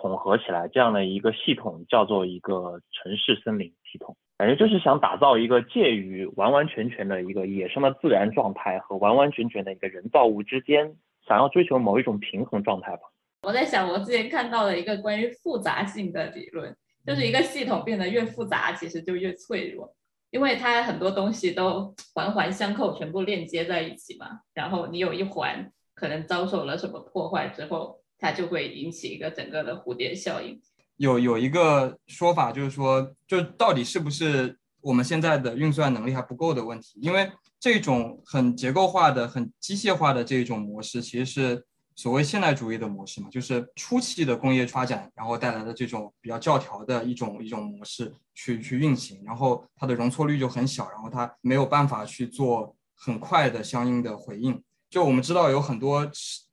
[0.00, 4.16] 统合起来，这样的一个系统叫做一个城市森林系统。
[4.38, 10.96] 感觉就是想打造一个介于完完全全的一个野生的自然状态和完完全全的一个人造物之间，
[11.28, 13.02] 想要追求某一种平衡状态吧。
[13.42, 16.74] 我在想，我之前看到了一个关于复杂性的理论，
[17.06, 19.94] 就是一个系统变得越复杂，其实就越脆弱。
[20.30, 24.40] 因为它很多东西都环环相扣，全部链接在一起嘛。
[24.54, 30.60] 然后你有一环可能遭受了什么破坏之后，它就会引起一个整个的蝴蝶效应。
[30.96, 36.98] 有有一个说法就是说，就到底是不是我们现在的运算能力还不够的问题？
[37.00, 41.64] 因为这种很结构化的、很机械化的这种模式，其实是。
[41.96, 54.62] 所谓现代主义的模式嘛，就是初期的工业发展，然后带来的这种比较教条的一种一种模式去去运行，然后它的容错率就很小，然后它没有办法去做很快的相应的回应。
[54.88, 56.10] 就我们知道有很多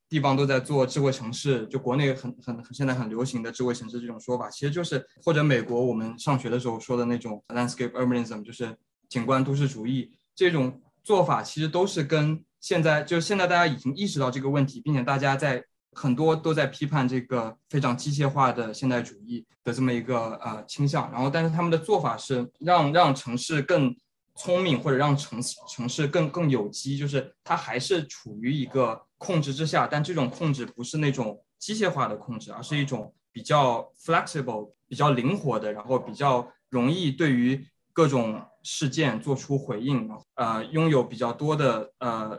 [0.09, 8.75] 地方都在做智慧城市，就国内很很现在很流行的智慧城市这种说法，其实就是或者美国我们上学的时候说的那种 landscape urbanism，就是
[9.09, 12.43] 景观都市主义这种做法，其实都是跟。
[12.59, 21.09] 现在就现在，大家已经意识到这个问题，并且大家在很多都在批判这个非常机械化的现代主义的这么一个呃倾向。
[21.11, 23.95] 然后，但是他们的做法是让让城市更
[24.35, 25.39] 聪明，或者让城
[25.69, 38.41] 城市更更有机，就是它还是处于一个控制之下，但这种控制不是那种机械化的控制，而是一种比较 flexible、比较灵活的，然后比较容易对于各种。
[38.69, 42.37] 事件做出回应，呃，拥有比较多的呃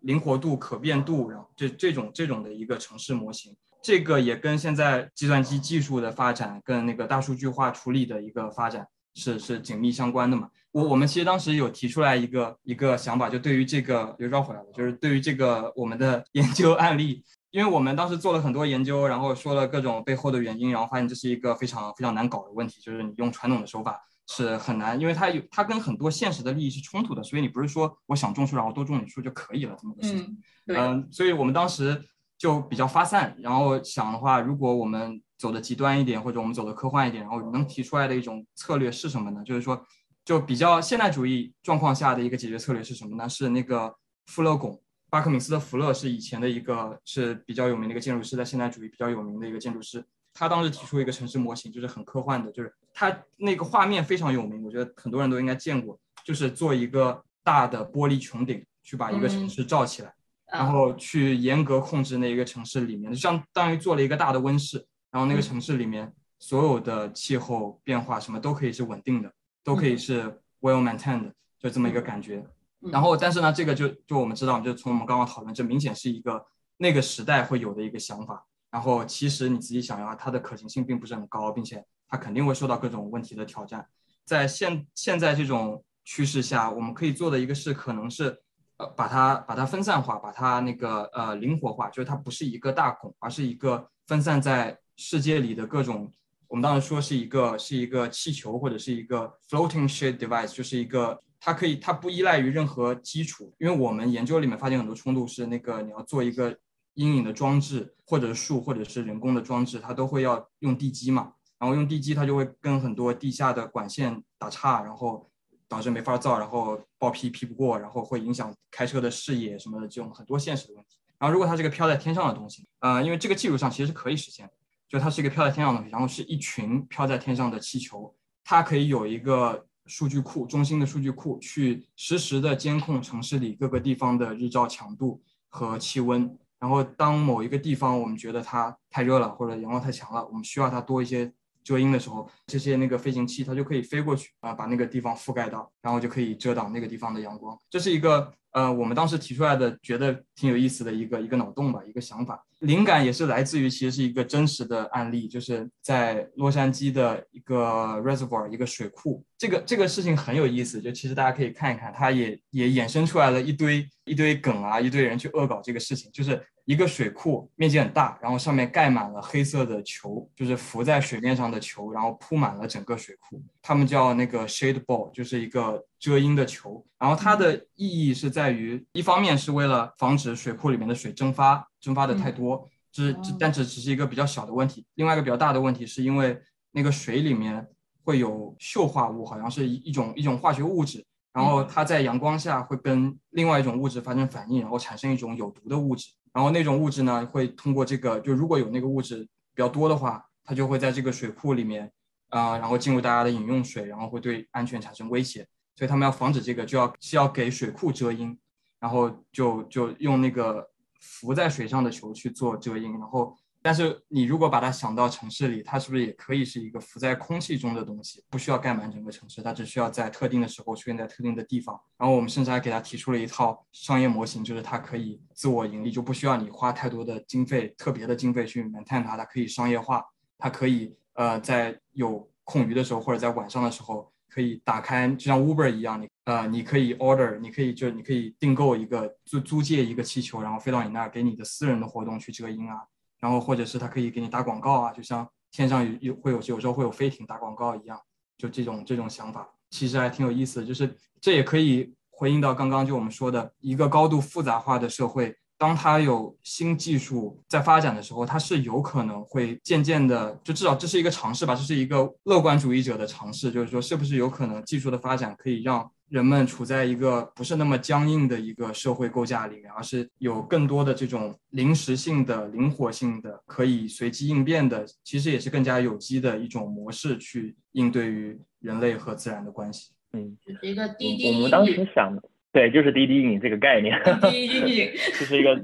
[0.00, 10.48] 灵活度、可变度，然后这这种这种的一个城市模型，这个也跟现在计算机技术的发展，跟那个大数据化处理的一个发展是是紧密相关的嘛。
[10.72, 24.00] 我我们其实当时有提出来一个一个想法，就对于这个又绕回来了，就是对于这个我们的研究案例，因为我们当时做了很多研究，然后说了各种背后的原因，然后发现这是一个非常非常难搞的问题，就是你用传统的手法。
[24.30, 30.38] 是很难，因为它有它跟很多现实的利益是冲突的，所以你不是说我想种树，然后多种点树就可以了这么个事情。
[30.66, 31.98] 嗯，所以我们当时
[32.36, 39.42] 就比较发散，然后想的话，如果我们走的极端一点，或者我们走的科幻一点，然后能提出来的一种策略是什么呢？
[39.46, 39.82] 就是说，
[40.28, 43.26] 就比较现代主义状况下的一个解决策略是什么呢？
[43.26, 50.04] 是那个富勒拱，巴克敏斯的福勒是以前的一个是比较有名的一个建筑师，在现代主义比较有名的一个建筑师。
[50.34, 60.12] 他当时提出一个城市模型，就是很科幻的，就是他那个画面非常有名，我觉得很多人都应该见过，就是做一个大的玻璃穹顶，去把一个城市罩起来，
[60.52, 69.32] 然后去严格控制那一个城市里面，就相当于做了一个大的温室，然后那个城市里面所有的气候变化什么都可以是稳定的，
[69.68, 70.24] 都可以是
[70.62, 72.42] well maintained，就这么一个感觉。
[72.80, 76.42] 然后，但是呢，这个就就我们知道，就从我们刚刚讨论，这明显是一个
[76.78, 78.46] 那个时代会有的一个想法。
[78.70, 83.86] 然后其实你仔细想要，它的可行性并不是很高，并且它肯定会受到各种问题的挑战。
[84.24, 88.40] 在现现在这种趋势下，我们可以做的一个事，可能是
[88.78, 96.10] 呃把它把它分散化，把它那个呃灵活化，就是它不是一个大孔，而是一个分散在世界里的各种。
[96.48, 106.58] 我们当时说是一个是一个气球或者是一个 floating shade device，就是一个它可以它不依赖于任何基础，因为我们研究里面发现很多冲突是那个你要做一个。
[106.94, 111.32] 阴影的装置，或者树，或者是人工的装置，它都会要用地基嘛。
[111.56, 115.30] 然后用地基，它就会跟很多地下的管线打岔，然后
[115.68, 120.98] 导致没法造，然后报批批不过，然后会影响开车的视野什么的这种很多现实的问题。
[121.20, 124.52] 然后如果它是个飘在天上的东西，呃，因为这个技术上其实是可以实现的，
[124.88, 136.36] 就它是一个飘在天上的，然后是一群飘在天上的气球，它可以有一个数据库，中心的数据库去实时的监控城市里各个地方的日照强度和气温。
[136.58, 141.32] 然后，当某一个地方我们觉得它太热了，或者阳光太强了，我们需要它多一些
[141.68, 147.54] 遮阴的时候，这些那个飞行器它就可以飞过去啊，把那个地方覆盖到，然后就可以遮挡那个地方的阳光。
[147.68, 152.42] 这是一个呃，我们当时提出来的，觉得挺有意思的一个一个脑洞吧，一个想法。
[152.60, 159.22] 灵感也是来自于，其实是一个真实的案例，就是在洛杉矶的一个 reservoir 一个水库。
[159.36, 166.42] 这个这个事情很有意思，就其实大家可以看一看，它也也衍生出来了一堆一堆梗啊，一堆人去恶搞这个事情，就是。
[166.68, 173.42] 一个水库面积很大，然后上面盖满了黑色的球，就是浮在水面上的球，然后铺满了整个水库。
[173.62, 176.84] 他们叫那个 shade ball，就是一个遮阴的球。
[176.98, 184.84] 然后它的意义是在于，一方面是为了防止水库里面的水蒸发，蒸发的太多，这这但这只是一个比较小的问题。
[184.96, 186.38] 另外一个比较大的问题是因为
[186.72, 187.66] 那个水里面
[188.04, 191.02] 会有溴化物，好像是一一种一种化学物质，
[191.32, 196.10] 然后它在阳光下会跟另外一种物质发生反应，然后产生一种有毒的物质。
[196.38, 199.24] 然后那种物质呢，会通过这个，就如果有那个物质
[199.54, 201.90] 比较多的话，它就会在这个水库里面，
[202.28, 205.44] 啊，然后进入大家的饮用水，然后会对安全产生威胁。
[205.74, 208.38] 所以他们要防止这个，就要需要给水库遮阴，
[208.78, 210.70] 然后就就用那个
[211.00, 213.36] 浮在水上的球去做遮阴，然后。
[213.60, 218.22] 但是你如果把它想到城市里，它是不是也可以是一个浮在空气中的东西？
[218.30, 221.78] 不需要盖满整个城市，它只需要在特定的时候出现在特定的地方。
[221.98, 229.16] 然后我们甚至还给它提出了一套商业模型，就是它可以自我盈利，就不需要你花太多的经费、特别的经费去 maintain 它。
[229.16, 230.04] 它可以商业化，
[230.38, 242.86] 它可以呃在有空余的时候或者在晚上的时候可以打开，就像 Uber 一样，你呃你可以 order，你可以就你可以订购一个租租借一个气球，然后飞到你那儿，给你的私人的活动去遮阴啊。
[243.20, 248.00] 然后或者是它可以给你打广告啊，就像天上有有会有有时候会有飞艇打广告一样，
[248.36, 250.66] 就这种这种想法其实还挺有意思的。
[250.66, 265.90] 就是这也可以回应到刚刚就我们说的一个高度复杂化的社会，当它有新技术在发展的时候，它是有可能会渐渐的，就至少这是一个尝试吧，这是一个乐观主义者的尝试，就是说是不是有可能技术的发展可以让。
[266.08, 279.92] 人们处在一个不是那么僵硬的一个社会构架里面，而是有更多的这种临时性的、灵活性的、可以随机应变的，其实也是更加有机的一种模式去应对于人类和自然的关系。
[280.12, 281.34] 嗯，就是一个滴滴。
[281.34, 284.00] 我们当时想的，对，就是滴滴影这个概念。
[284.30, 285.62] 滴滴影就是一个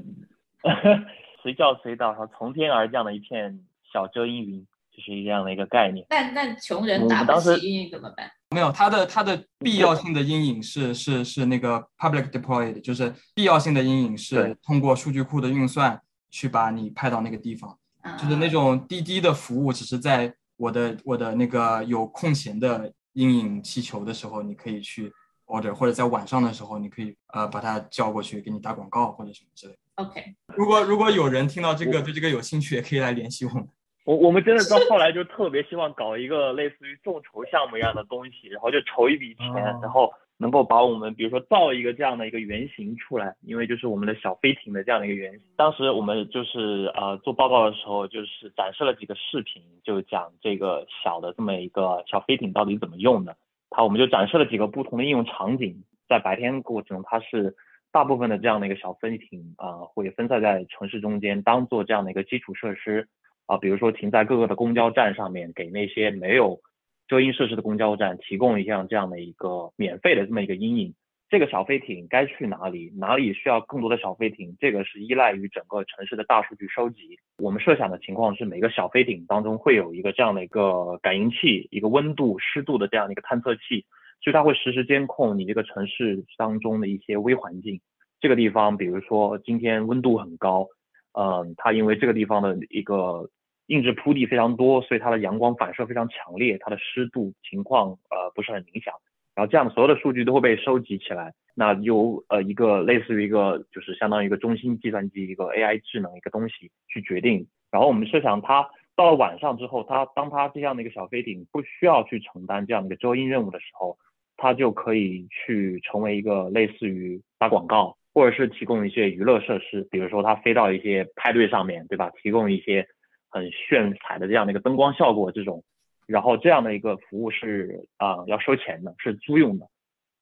[1.41, 3.59] 随叫随到，然后从天而降的一片
[3.91, 6.05] 小遮阴云，就是这样的一个概念。
[6.09, 8.31] 那那穷人打不起阴影怎么办？
[8.51, 17.77] 没有，它的它的必要性的阴影是是是那个 public deployed，就是必要性的阴影是通过数据库的运算去把你派到那个地方，
[18.17, 25.11] 就是那种滴滴的服务，只是在我的我的那个有空闲的阴影气球的时候，你可以去
[25.47, 29.79] order，或者在晚上的时候，你可以呃把它叫过去给你打广告或者什么之类的。
[29.95, 33.67] OK，如果如果有人听到这个对这个有兴趣，也可以来联系我们。
[34.05, 45.41] 我我们真的到后来就特别希望搞一个类似于众筹项目一样的东西，然后就筹一笔钱，然后能够把我们比如说造一个这样的一个原型出来，因为就是我们的小飞艇的这样的一个原型。
[45.57, 53.35] 当时我们就是呃做报告的时候，就是展示了几个视频，就讲这个小的这么一个小飞艇到底怎么用的。
[53.71, 57.55] 它我们就展示了几个不同的应用场景，在白天过程中，它是
[57.91, 63.07] 大部分的这样的一个小飞艇啊会分散在城市中间，当做这样的一个基础设施。
[63.45, 66.59] 啊，比如说停在各个的公交站上面，给那些没有
[67.07, 70.93] 遮阴设施的公交站提供一项这样的一个免费的这么一个阴影。
[71.27, 72.93] 这个小飞艇该去哪里？
[72.95, 74.55] 哪里需要更多的小飞艇？
[74.59, 77.17] 这个是依赖于整个城市的大数据收集。
[77.39, 83.85] 我们设想的情况是，每个小飞艇当中会有一个这样的一个感应器，一个温度、湿度的这样的一个探测器，
[84.21, 87.81] 所以它会实时监控你这个城市当中的一些微环境。
[88.19, 90.67] 这个地方，比如说今天温度很高。
[91.17, 93.29] 嗯，它因为这个地方的一个
[93.67, 98.91] 硬质铺地非常多，所以它的阳光反射非常强烈，它的湿度情况呃不是很明显。
[99.33, 107.47] 然后这样所有的数据都会被收集起来，那由呃一个类似于一个就是相当于一个中心计算机一个 AI 智能一个东西去决定。
[107.71, 113.97] 然后我们设想它到了晚上之后，它当它这样的一个小飞艇不需要去承担这样的一个遮阴任务的时候，
[114.37, 117.97] 它就可以去成为一个类似于打广告。
[118.15, 122.09] 或者是提供一些娱乐设施，比如说它飞到一些派对上面对吧？
[122.23, 122.87] 提供一些
[123.27, 125.65] 很炫彩的这样的一个灯光效果，这种，
[126.07, 129.67] 然后这样的一个服务是啊要收钱的，是租用的，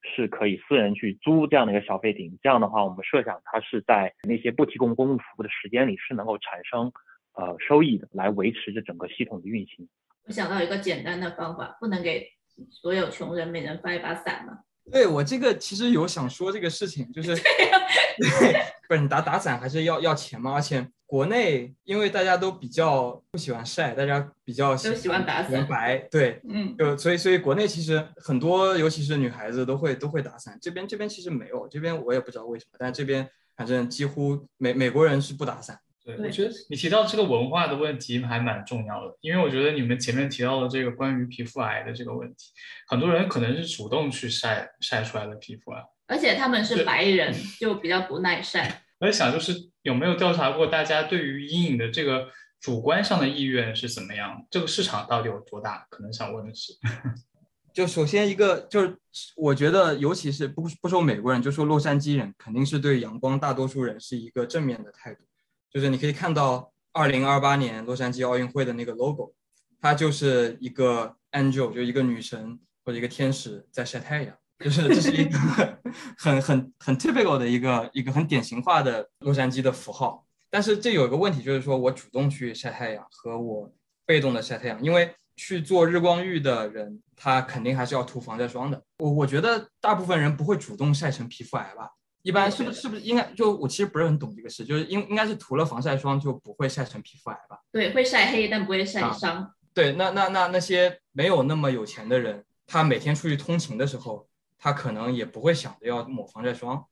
[0.01, 2.39] 是可以私人去租这样的一个小飞艇。
[2.41, 6.91] 这样的话，我们设想它是在那些不提供公共服务的时间里是能够产生
[7.35, 9.87] 呃收益的，来维持这整个系统的运行。
[10.25, 12.27] 我想到一个简单的方法，不能给
[12.71, 14.61] 所有穷人每人发一把伞吗？
[14.91, 20.88] 对我这个其实有想说这个事情，就是 对，不是你打打伞还是要要钱嘛，而且。
[21.05, 30.57] 国内因为大家都比较不喜欢晒，大家比较都喜欢打伞白，对，嗯，就所以所以国内其实很多，尤其是女孩子都会都会打伞。
[30.59, 35.77] 这边这边其实没有，这边我也不知道为什么，但这边反正几乎美美国人是不打伞。
[36.05, 42.51] 对，我觉得你提到这个文化的问题还蛮重要的，因为我觉得你们前面提到的这个关于皮肤癌的这个问题，
[42.87, 45.81] 很多人可能是主动去晒晒出来的皮肤癌。
[46.07, 48.83] 而且他们是是白人，就比较不耐晒。
[48.99, 52.27] 我在想，就是有没有调查过大家对于阴影的这个
[52.59, 54.45] 主观上的意愿是怎么样？
[54.51, 55.87] 这个市场到底有多大？
[55.89, 56.73] 可能想问的是，
[57.73, 58.97] 就首先一个就是，
[59.37, 65.23] 我觉得尤其是不不说美国人，就说洛杉矶人，肯定是对阳光大多数人是一个正面的态度。
[65.74, 69.34] 就是你可以看到二零二八年洛杉矶奥运会的那个 logo，
[69.82, 75.38] 它就是一个 angel，就一个女神或者一个天使在晒太阳，就是这是一个
[76.15, 80.26] 很很很 typical 的一个一个很典型化的洛杉矶的符号。
[80.51, 83.74] 但是这有一个问题，就是说我主动去晒太阳和我
[84.05, 88.84] 被动的晒太阳，因为去做日光浴的人，他肯定还是要涂防晒霜的。
[88.99, 91.89] 我我觉得大部分人不会主动晒成皮肤癌吧？
[92.24, 97.59] 一般是不是是不是应该就我其实不是很懂这个事，就是应应该是涂了防晒霜就不会晒成皮肤癌吧？
[97.71, 99.53] 对，会晒黑，但不会晒啊伤。
[99.74, 106.86] 对，那那那那些没有那么有钱的人，他每天出去通勤的时候，他可能也不会想着要抹防晒霜。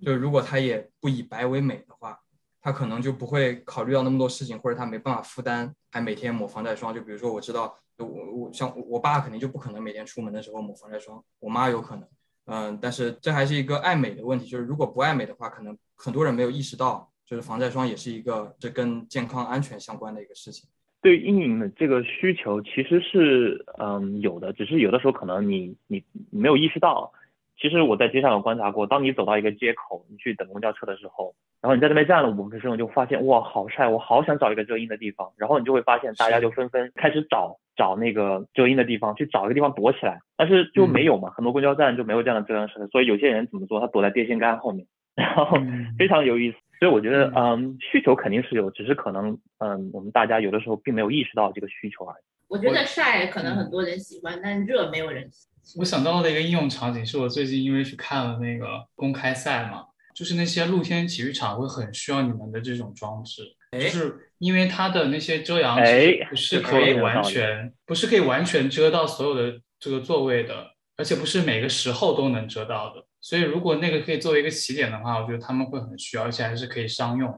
[0.00, 2.20] 就是如果他也不以白为美的话，
[2.60, 6.94] 他可能就不会考虑到那么多事情，或者他没办法负担，还每天抹防晒霜。
[6.94, 12.06] 就比如说，我知道我我像我我爸肯定就不可能每天出门的时候抹防晒霜，我妈有可能，
[12.46, 14.46] 嗯，但是这还是一个爱美的问题。
[14.46, 20.68] 就是如果不爱美的话，可能很多人没有意识到，就是防晒霜也是一个这跟健康安全相关的一个事情。
[21.02, 27.12] 对阴影的这个需求其实是嗯有的，只是有的时候可能你你你没有意识到。
[27.58, 45.58] 其实我在街上有观察过，当你走到一个街口，你去等公交车的时候，然后你在那边站了五分钟，就发现哇好晒，我好想找一个遮阴的地方，然后你就会发现大家就纷纷开始找找那个遮阴的地方，去找一个地方躲起来，但是就没有嘛，很多公交站就没有这样的遮阳设施，所以有些人怎么做，他躲在电线杆后面，然后
[45.98, 46.58] 非常有意思。
[46.78, 52.22] 所以我觉得，嗯，需求肯定是有，只是可能，嗯，我们大家有的时候并没有意识到这个需求而已。
[52.48, 55.55] 我觉得晒可能很多人喜欢，但热没有人喜欢。
[55.74, 63.42] 我想到的一个应用场景是我最近因为去看了那个公开赛嘛，就是那些露天体育场会很需要你们的这种装置，
[63.72, 73.04] 哎就是因为它的那些遮阳哎不是可以完全不是可以完全遮到所有的这个座位的，而且不是每个时候都能遮到的。
[73.20, 77.28] 所以如果那个可以作为一个起点的话，我觉得他们会很需要，而且还是可以商用。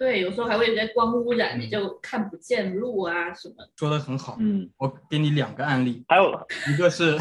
[0.00, 1.60] 对，有时候还会有些光污染，嗯。
[1.60, 3.70] 你就看不见路啊什么的。
[3.76, 6.32] 说的很好，嗯，我给你两个案例，还有，
[6.72, 7.18] 一个是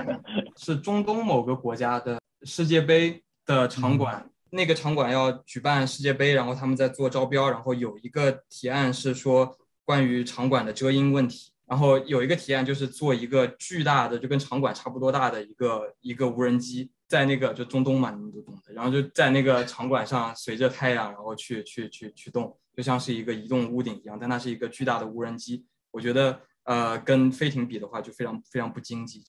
[0.56, 9.54] 是中东某个国家的世界杯的场馆，那个场馆要举办世界杯，然后他们在做招标，然后有一个提案是说
[9.84, 29.22] 关于场馆的遮阴问题，然后有一个提案就是做一个巨大的，就跟场馆差不多大的一个一个无人机，在那个就中东嘛，你们都懂的，然后就在那个场馆上随着太阳，然后去去去去动，就像是一个移动屋顶一样，但它是一个巨大的无人机，我觉得呃跟飞艇比的话就非常非常不经济。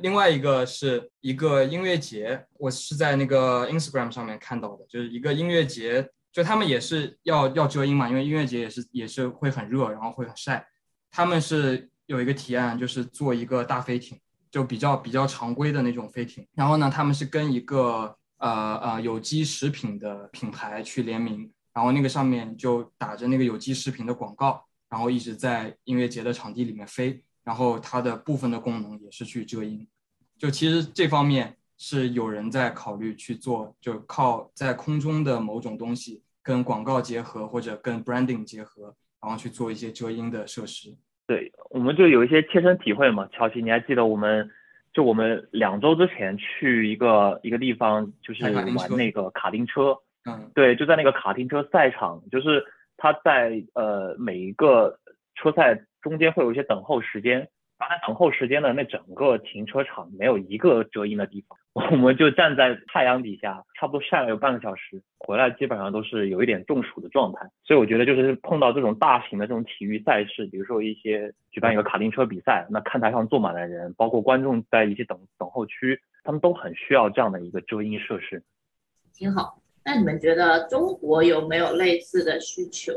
[0.00, 10.66] 另外一个是一个音乐节，我是在那个 Instagram 上面看到的，就是一个音乐节，就他们也是要要遮阴嘛，因为音乐节也是也是会很热，然后会很晒。
[11.10, 14.18] 他们是有一个提案，就是做一个大飞艇，
[14.50, 16.46] 就比较比较常规的那种飞艇。
[16.54, 27.22] 然后呢，他们是跟一个呃呃有机食品的品牌去联名，然后那个上面就打着那个有机食品的广告，然后一直在音乐节的场地里面飞。
[27.44, 29.88] 然后它的部分的功能也是去遮阴，
[30.36, 40.94] 就其实这方面是有人在考虑去做，就靠在空中的某种东西跟广告结合，或者跟 branding 结合，然后去做一些遮阴的设施。
[41.28, 43.28] 对，我们就有一些切身体会嘛。
[43.30, 44.50] 乔奇，你还记得我们
[44.94, 50.50] 就我们两周之前去一个一个地方，就是玩那个卡丁车，嗯。
[50.54, 52.64] 对，就在那个卡丁车赛场，就是
[52.96, 54.98] 它在呃每一个
[55.34, 57.46] 车赛中间会有一些等候时间，
[57.78, 61.56] 然后在等候时间的那整个停车场没有一个遮阴的地方，
[61.92, 67.48] 我们就站在太阳底下，差不多晒了有半个小时，回来基本上都是有一点中暑的状态。
[67.62, 78.42] 所以我觉得就是碰到这种大型的这种体育赛事，比如说一些举办一个卡丁车比赛，那看台上坐满了人，包括观众在一些等等候区，他们都很需要这样的一个遮阴设施。
[79.14, 79.60] 挺好。
[79.84, 82.92] 那你们觉得中国有没有类似的需求？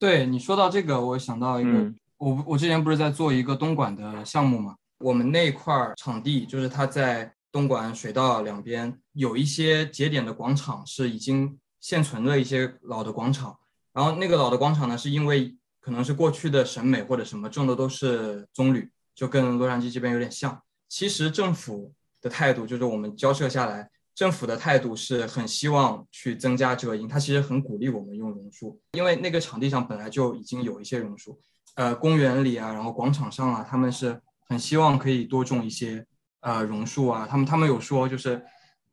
[0.00, 13.56] 对你说到这个，我想到一个，嗯我我之前不是在做一个东莞的项目嘛，我们那块场地就是它在东莞水道两边有一些节点的广场是已经现存的一些老的广场，
[13.92, 20.60] 然后那个老的广场呢，是因为可能是过去的审美或者什么种的都是棕榈，就跟洛杉矶这边有点像。
[20.88, 31.40] 其实政府的态度就是我们交涉下来，政府的态度是很希望去增加遮阴，它其实很鼓励我们用榕树，因为那个场地上本来就已经有一些榕树，
[31.78, 36.04] 呃，公园里啊，然后广场上啊，他们是很希望可以多种一些
[36.40, 38.44] 呃榕树啊，他们他们有说就是，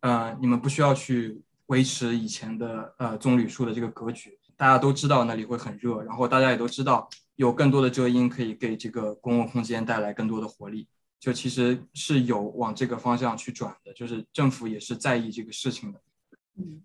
[0.01, 10.87] 呃，你们不需要去维持以前的呃棕榈树的这个格局，大家都知道那里会很热，然后大家也都知道有更多的遮阴可以给这个公共空间带来更多的活力。
[11.19, 15.99] 就其实是有往这个方向去转的，就是政府也是在意这个事情的。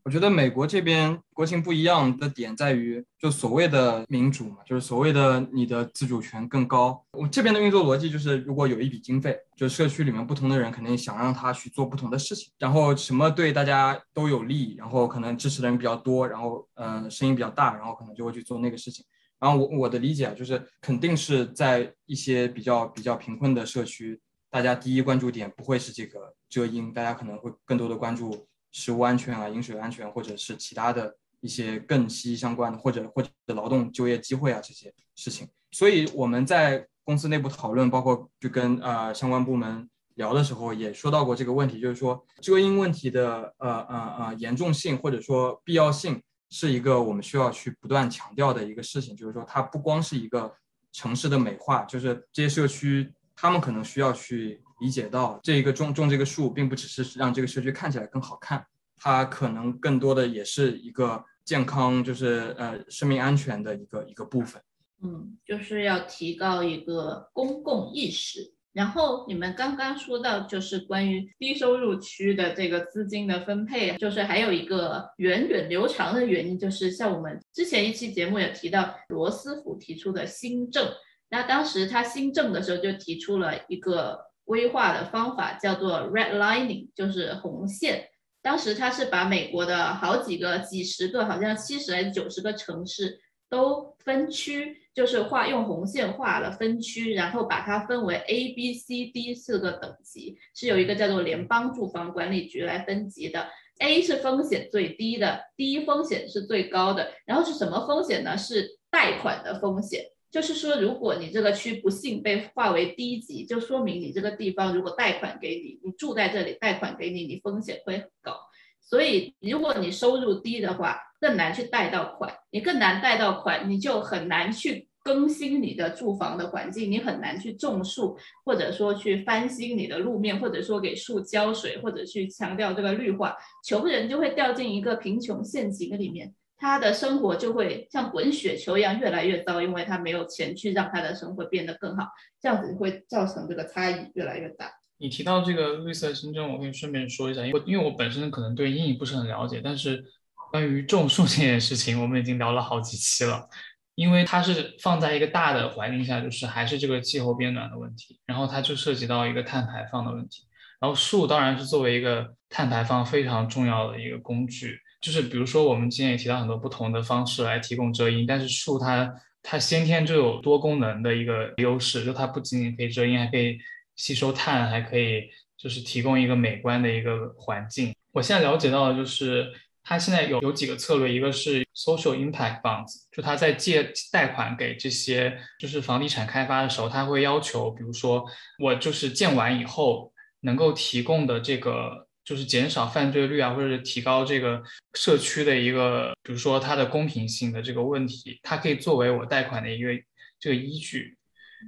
[0.02, 7.04] 我觉得美国这边国情不一样的点在于，就所谓的民主嘛，就是所谓的你的自主权更高。
[7.12, 19.04] 我这边的运作逻辑就是，如果有一笔经费，就社区里面不同的人肯定想让他去做不同的事情，然后什么对大家都有利，然后可能支持的人比较多，然后呃声音比较大，然后可能就会去做那个事情。
[19.38, 24.20] 然后我我的理解啊，就是肯定是在一些比较比较贫困的社区。
[24.50, 35.48] 大家第一关注点不会是这个遮阴，大家可能会更多的关注食物安全啊、饮水安全，或者是其他的一些更息息相关的，或者或者劳动就业机会啊这些事情。
[35.70, 49.16] 所以我们在公司内部讨论，包括就跟呃相关部门聊的时候，也说到过这个问题，就是说遮阴问题的呃呃呃严重性或者说必要性，是一个我们需要去不断强调的一个事情。
[49.16, 50.52] 就是说它不光是一个
[50.92, 53.12] 城市的美化，就是这些社区。
[53.42, 58.64] 他们可能需要去理解到，这一个种种这个树，并不只是让这个社区看起来更好看，
[58.96, 64.60] 它可能更多的也是一个健康，就是呃生命安全的一个一个部分。
[65.02, 68.52] 嗯，就是要提高一个公共意识。
[68.72, 80.88] 然后你们刚刚说到，就是关于低收入区的这个资金的分配，就是还有一个源远流长的原因，就是像我们之前一期节目也提到，罗斯福提出的新政。
[81.30, 84.18] 那当时他新政的时候就提出了一个
[84.50, 88.08] 规划的方法，叫做 redlining，就是红线。
[88.42, 103.46] 当时他是把美国的好几个、几十个，好像七十还是九十个城市都分区，就是画用红线画了分区，然后把它分为 A、B、C、D 四个等级，是有一个叫做联邦住房管理局来分级的。
[103.78, 107.12] A 是风险最低的，D 风险是最高的。
[107.24, 108.36] 然后是什么风险呢？
[108.36, 110.06] 是贷款的风险。
[110.30, 118.36] 就是说，如果你这个区不幸被划为低级，就说明你这个地方如果贷款给你，你住在这里贷款给你，你风险会很高。
[118.80, 136.32] 所以，如果你收入低的话，更难去贷到款，你更难贷到款，你就很难去更新你的住房的环境，你很难去种树，或者说去翻新你的路面，或者说给树浇水，或者去强调这个绿化，穷人就会掉进一个贫穷陷阱里面。
[136.60, 142.06] 他的生活就会像滚雪球一样越来越糟，因为他没有钱去让他的生活变得更好，
[142.38, 144.70] 这样子会造成这个差异越来越大。
[144.98, 150.04] 你提到这个绿色新政，我可以顺便说一下，因为因为我本身可能对阴影不是很了解，但是
[150.50, 153.48] 关于种树这件事情，我们已经聊了好几期了，
[153.94, 160.46] 因为它是放在一个大的环境下，就是还是这个气候变暖的问题，然后它就涉及到一个碳排放的问题，
[160.78, 164.78] 然后树当然是作为一个碳排放非常重要的一个工具。
[165.00, 169.10] 就是比如说，我们今天也提到很多不同的方式来提供遮阴，但是树它
[169.42, 173.58] 它先天就有多功能的一个优势，就它不仅仅可以遮阴，还可以
[173.96, 175.22] 吸收碳，还可以
[175.56, 177.94] 就是提供一个美观的一个环境。
[178.12, 179.50] 我现在了解到的就是，
[179.82, 188.24] 它现在有有几个策略，一个是 social impact bonds，就它在借贷款给这些就是房地产开发的时候，它会要求，比如说
[188.58, 192.09] 我就是建完以后能够提供的这个。
[192.30, 194.62] 就是减少犯罪率啊，或者是提高这个
[194.94, 199.90] 社区的一个，比如说它的公平性的这个问题，它可以作为我贷款的一个
[200.38, 201.18] 这个依据。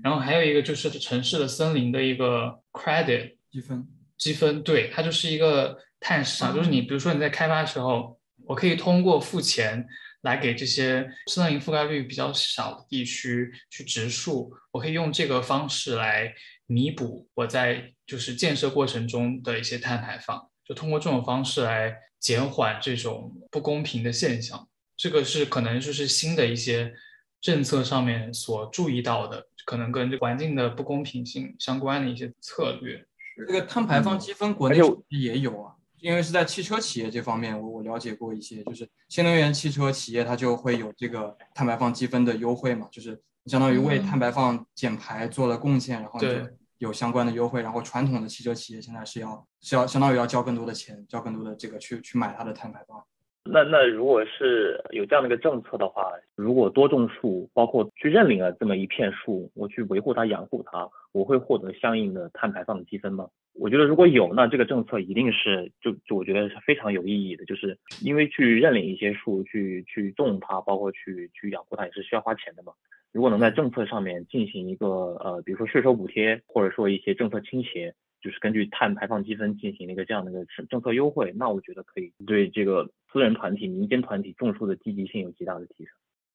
[0.04, 9.84] 然后还有一个就是城市的森林的一个 credit 积分，积分，对，它就是一个碳市场，就是你比如说你在开发的时候，我可以通过付钱
[10.20, 16.32] 来给这些森林覆盖率比较少的地区去植树，我可以用这个方式来
[16.68, 20.51] 弥补我在就是建设过程中的一些碳排放。
[20.72, 24.66] 就通过这种方式来减缓这种不公平的现象，
[24.96, 26.94] 这个是可能就是新的一些
[27.42, 33.04] 政策上面所注意到的，可能跟环境的不公平性相关的一些策略。
[33.46, 46.46] 这个碳排放积分国内也有啊，因为是在汽车企业这方面，我我了解过一些，就是新能源汽车企业它就会有这个碳排放积分的优惠嘛，就是相当于为碳排放减排做了贡献，然后对。
[46.82, 53.00] 有相关的优惠，然后传统的汽车企业现在是要是要相当于要交更多的钱，交更多的这个去去买它的碳排放。
[53.44, 63.28] 那那如果是有这样的一个政策的话，如果多种树，包括去认领了这么一片树，我去维护它、养护它，我会获得相应的碳排放的积分吗？
[63.54, 72.72] 我觉得如果有，那这个政策一定是就就我觉得是非常有意义的，就是因为去认领一些树，去去种它，包括去去养护它，也是需要花钱的嘛。
[73.12, 74.86] 如果能在政策上面进行一个
[75.22, 77.94] 呃，比如说税收补贴，或者说一些政策倾斜。
[78.22, 85.88] 就是根据碳排放积分进行一个这样的一个政策优惠，那我觉得可以对这个私人团体、民间团体种树的积极性有极大的提升。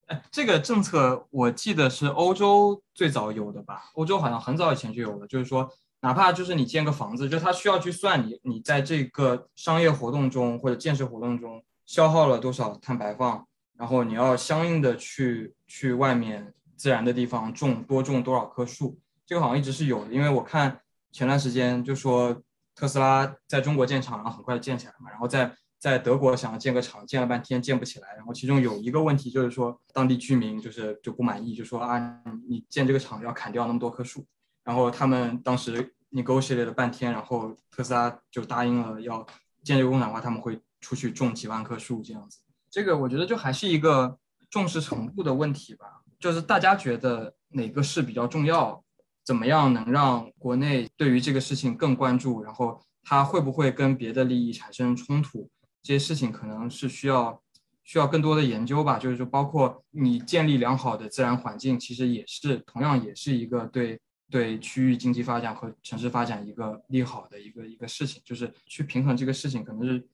[0.07, 3.83] 哎，这个政策我记得是欧洲最早有的吧？
[3.93, 5.69] 欧洲好像很早以前就有了，就是说
[6.01, 13.47] 哪怕就是你建个房子，就它需要去算你你在这个商业活动中或者建设活动中消耗了多少碳排放，
[13.77, 20.79] 然后你要相应的去去外面自然的地方种多种多少棵树，这个好像一直是有的，因为我看。
[21.09, 22.43] 前段时间就说
[22.75, 34.27] 特斯拉在中国建厂，然后很快建起来嘛，然后在在德国想要建个厂，建了半天建不起来，然后其中有一个问题就是说当地居民就是就不满意，就说啊你建这个厂要砍掉那么多棵树，
[34.63, 39.25] 然后他们当时 negotiate 了半天，然后特斯拉就答应了要
[39.63, 42.39] 建这个工厂的话，他们会出去种几万棵树这样子。
[42.69, 44.19] 这个我觉得就还是一个
[44.51, 48.83] 重视程度的问题吧，就是大家觉得哪个是比较重要。
[49.23, 52.41] 怎么样能让国内对于这个事情更关注？
[52.43, 55.49] 然后它会不会跟别的利益产生冲突？
[55.83, 57.41] 这些事情可能是需要
[57.83, 58.97] 需要更多的研究吧。
[58.97, 63.99] 就是说，包括你建立良好的自然环境，其实也是同样也是一个对
[64.29, 68.21] 对区域经济发展和城市发展一个利好的一个一个事情。
[68.23, 70.07] 就是去平衡这个事情，可能是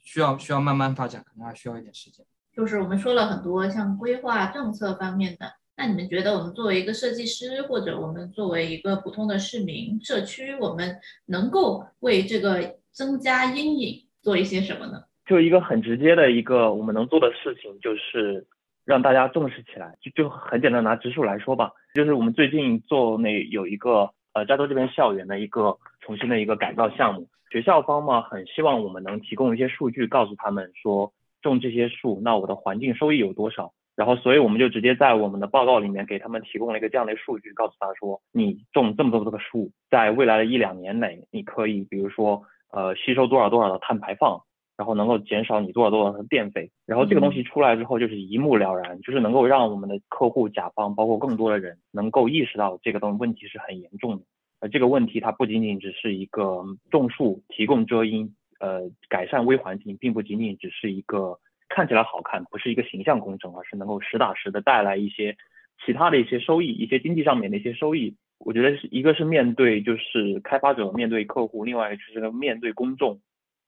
[0.00, 2.26] 需要需要慢慢发展，可能还需要一点时间。
[2.56, 5.52] 就是我们说了很多像规划政策方面的。
[5.76, 10.96] 那你们觉得，我们作为一个设计师，或者我们作为一个普通的市民、社区，我们
[11.26, 15.02] 能够为这个增加阴影做一些什么呢？
[15.26, 18.46] 就一个很直接的一个我们能做的事情，就是
[18.86, 19.98] 让大家重视起来。
[20.00, 31.12] 就就很简单，拿植树来说吧，就是我们最近做那有一个呃加州这边校园的一个重新的一个改造项目，学校方嘛很希望我们能提供一些数据，告诉他们说
[31.48, 33.72] 种这些树，那我的环境收益有多少。
[33.96, 42.42] 然后，所以我们就直接在我们的报告里面给他们提供了一个这样的数据，告诉他说，你种这么多的树，在未来的一两年内，你可以，比如说，
[42.72, 44.42] 呃，吸收多少多少的碳排放，
[44.76, 46.70] 然后能够减少你多少多少的电费。
[46.84, 54.24] 然后这个东西出来之后，就是一目了然，就是能够让我们的客户、甲方，包括更多的人，能够意识到这个东问题是很严重的。
[54.60, 61.38] 呃，这个问题它不仅仅只是一个种树提供遮阴，呃，改善微环境，并不仅仅只是一个。
[61.68, 65.36] 看起来好看，不是一个形象工程，而是能够实打实的带来一些
[65.84, 68.14] 其他的一些收益，一些经济上面的一些收益。
[68.38, 73.20] 我觉得是一个是面对就是开发者面对客户，另外一个就是面对公众，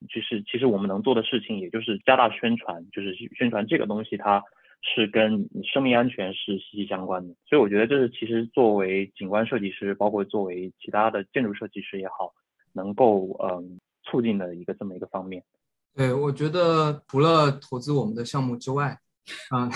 [0.08, 4.44] 就是其实我们能做的事情，也就是加大宣传，就是宣传这个东西，它
[4.80, 7.34] 是跟生命安全是息息相关的。
[7.48, 12.32] 所以我觉得这是其实作为景观设计师，包括作为其他的建筑设计师也好，
[12.72, 13.80] 能够嗯
[14.10, 15.44] 促进的一个这么一个方面。
[15.94, 19.00] 对，我觉得除了投资我们的项目之外，
[19.50, 19.68] 嗯，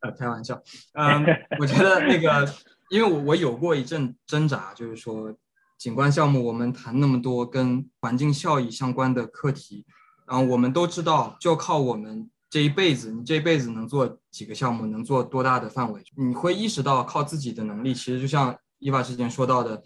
[0.00, 0.62] 呃，开玩笑，
[0.92, 1.24] 嗯，
[1.58, 2.48] 我觉得那个，
[2.88, 5.34] 因为我我有过一阵挣扎，就是说，
[5.76, 9.84] 景观项目我们谈那么多跟环境效益相关的课题，
[10.24, 19.82] 然后我们都知道，就靠我们这一辈子，你这一辈子能做几个项目，能做多大的范围，你会意识到靠自己的能力，其实就像伊娃之前说到的，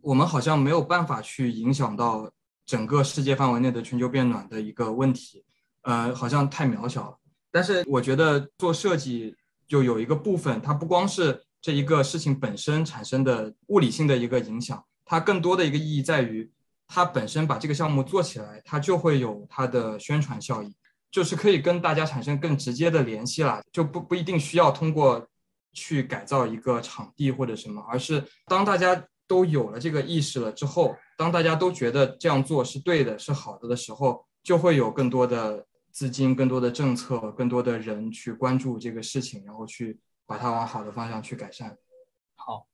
[0.00, 2.28] 我们好像没有办法去影响到。
[2.64, 5.44] 整个世界范围内的全球变暖的一个问题，
[5.82, 7.18] 呃，好像太渺小了。
[7.50, 9.34] 但是我觉得做设计
[9.68, 16.50] 就有一个部分，它不光是这一个事情本身产生的物理性的一个影响，它更多的一个意义在于，
[16.86, 20.74] 它本身把这个项目做起来，它就会有它的宣传效益，
[21.10, 25.26] 就是可以跟大家产生更直接的联系了，就不不一定需要通过
[25.72, 30.94] 去改造一个场地或者什么，而是当大家都有了这个意识了之后。
[31.16, 41.78] 当大家都觉得这样做是对的、是好的的时候，就会有更多的资金、更多的政策、更多的人去关注这个事情，然后去把它往好的方向去改善。
[42.34, 42.66] 好，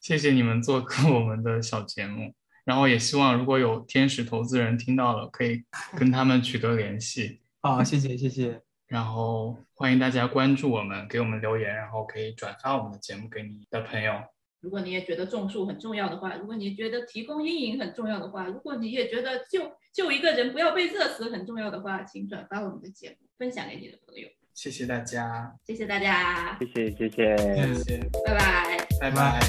[0.00, 2.32] 谢谢你们做客我们的小节目，
[2.64, 5.64] 然后也希望如果有天使投资人听到了，可以
[5.98, 7.40] 跟他们取得联系。
[7.60, 8.62] 好，谢谢谢谢。
[8.86, 14.12] 然后欢迎大家关注我们，给我们留言，然后可以转发我们的节目给你的朋友。
[14.60, 24.28] 如果你也觉得种树很重要的话，如果你觉得提供阴影很重要的话，如果你也觉得救救一个人不要被热死很重要的话，请转发我们的节目，分享给你的朋友。
[24.54, 27.36] 谢谢大家，谢谢大家，谢谢谢谢。
[27.36, 29.40] 谢谢，拜拜，拜拜，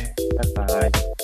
[0.56, 1.17] 拜拜。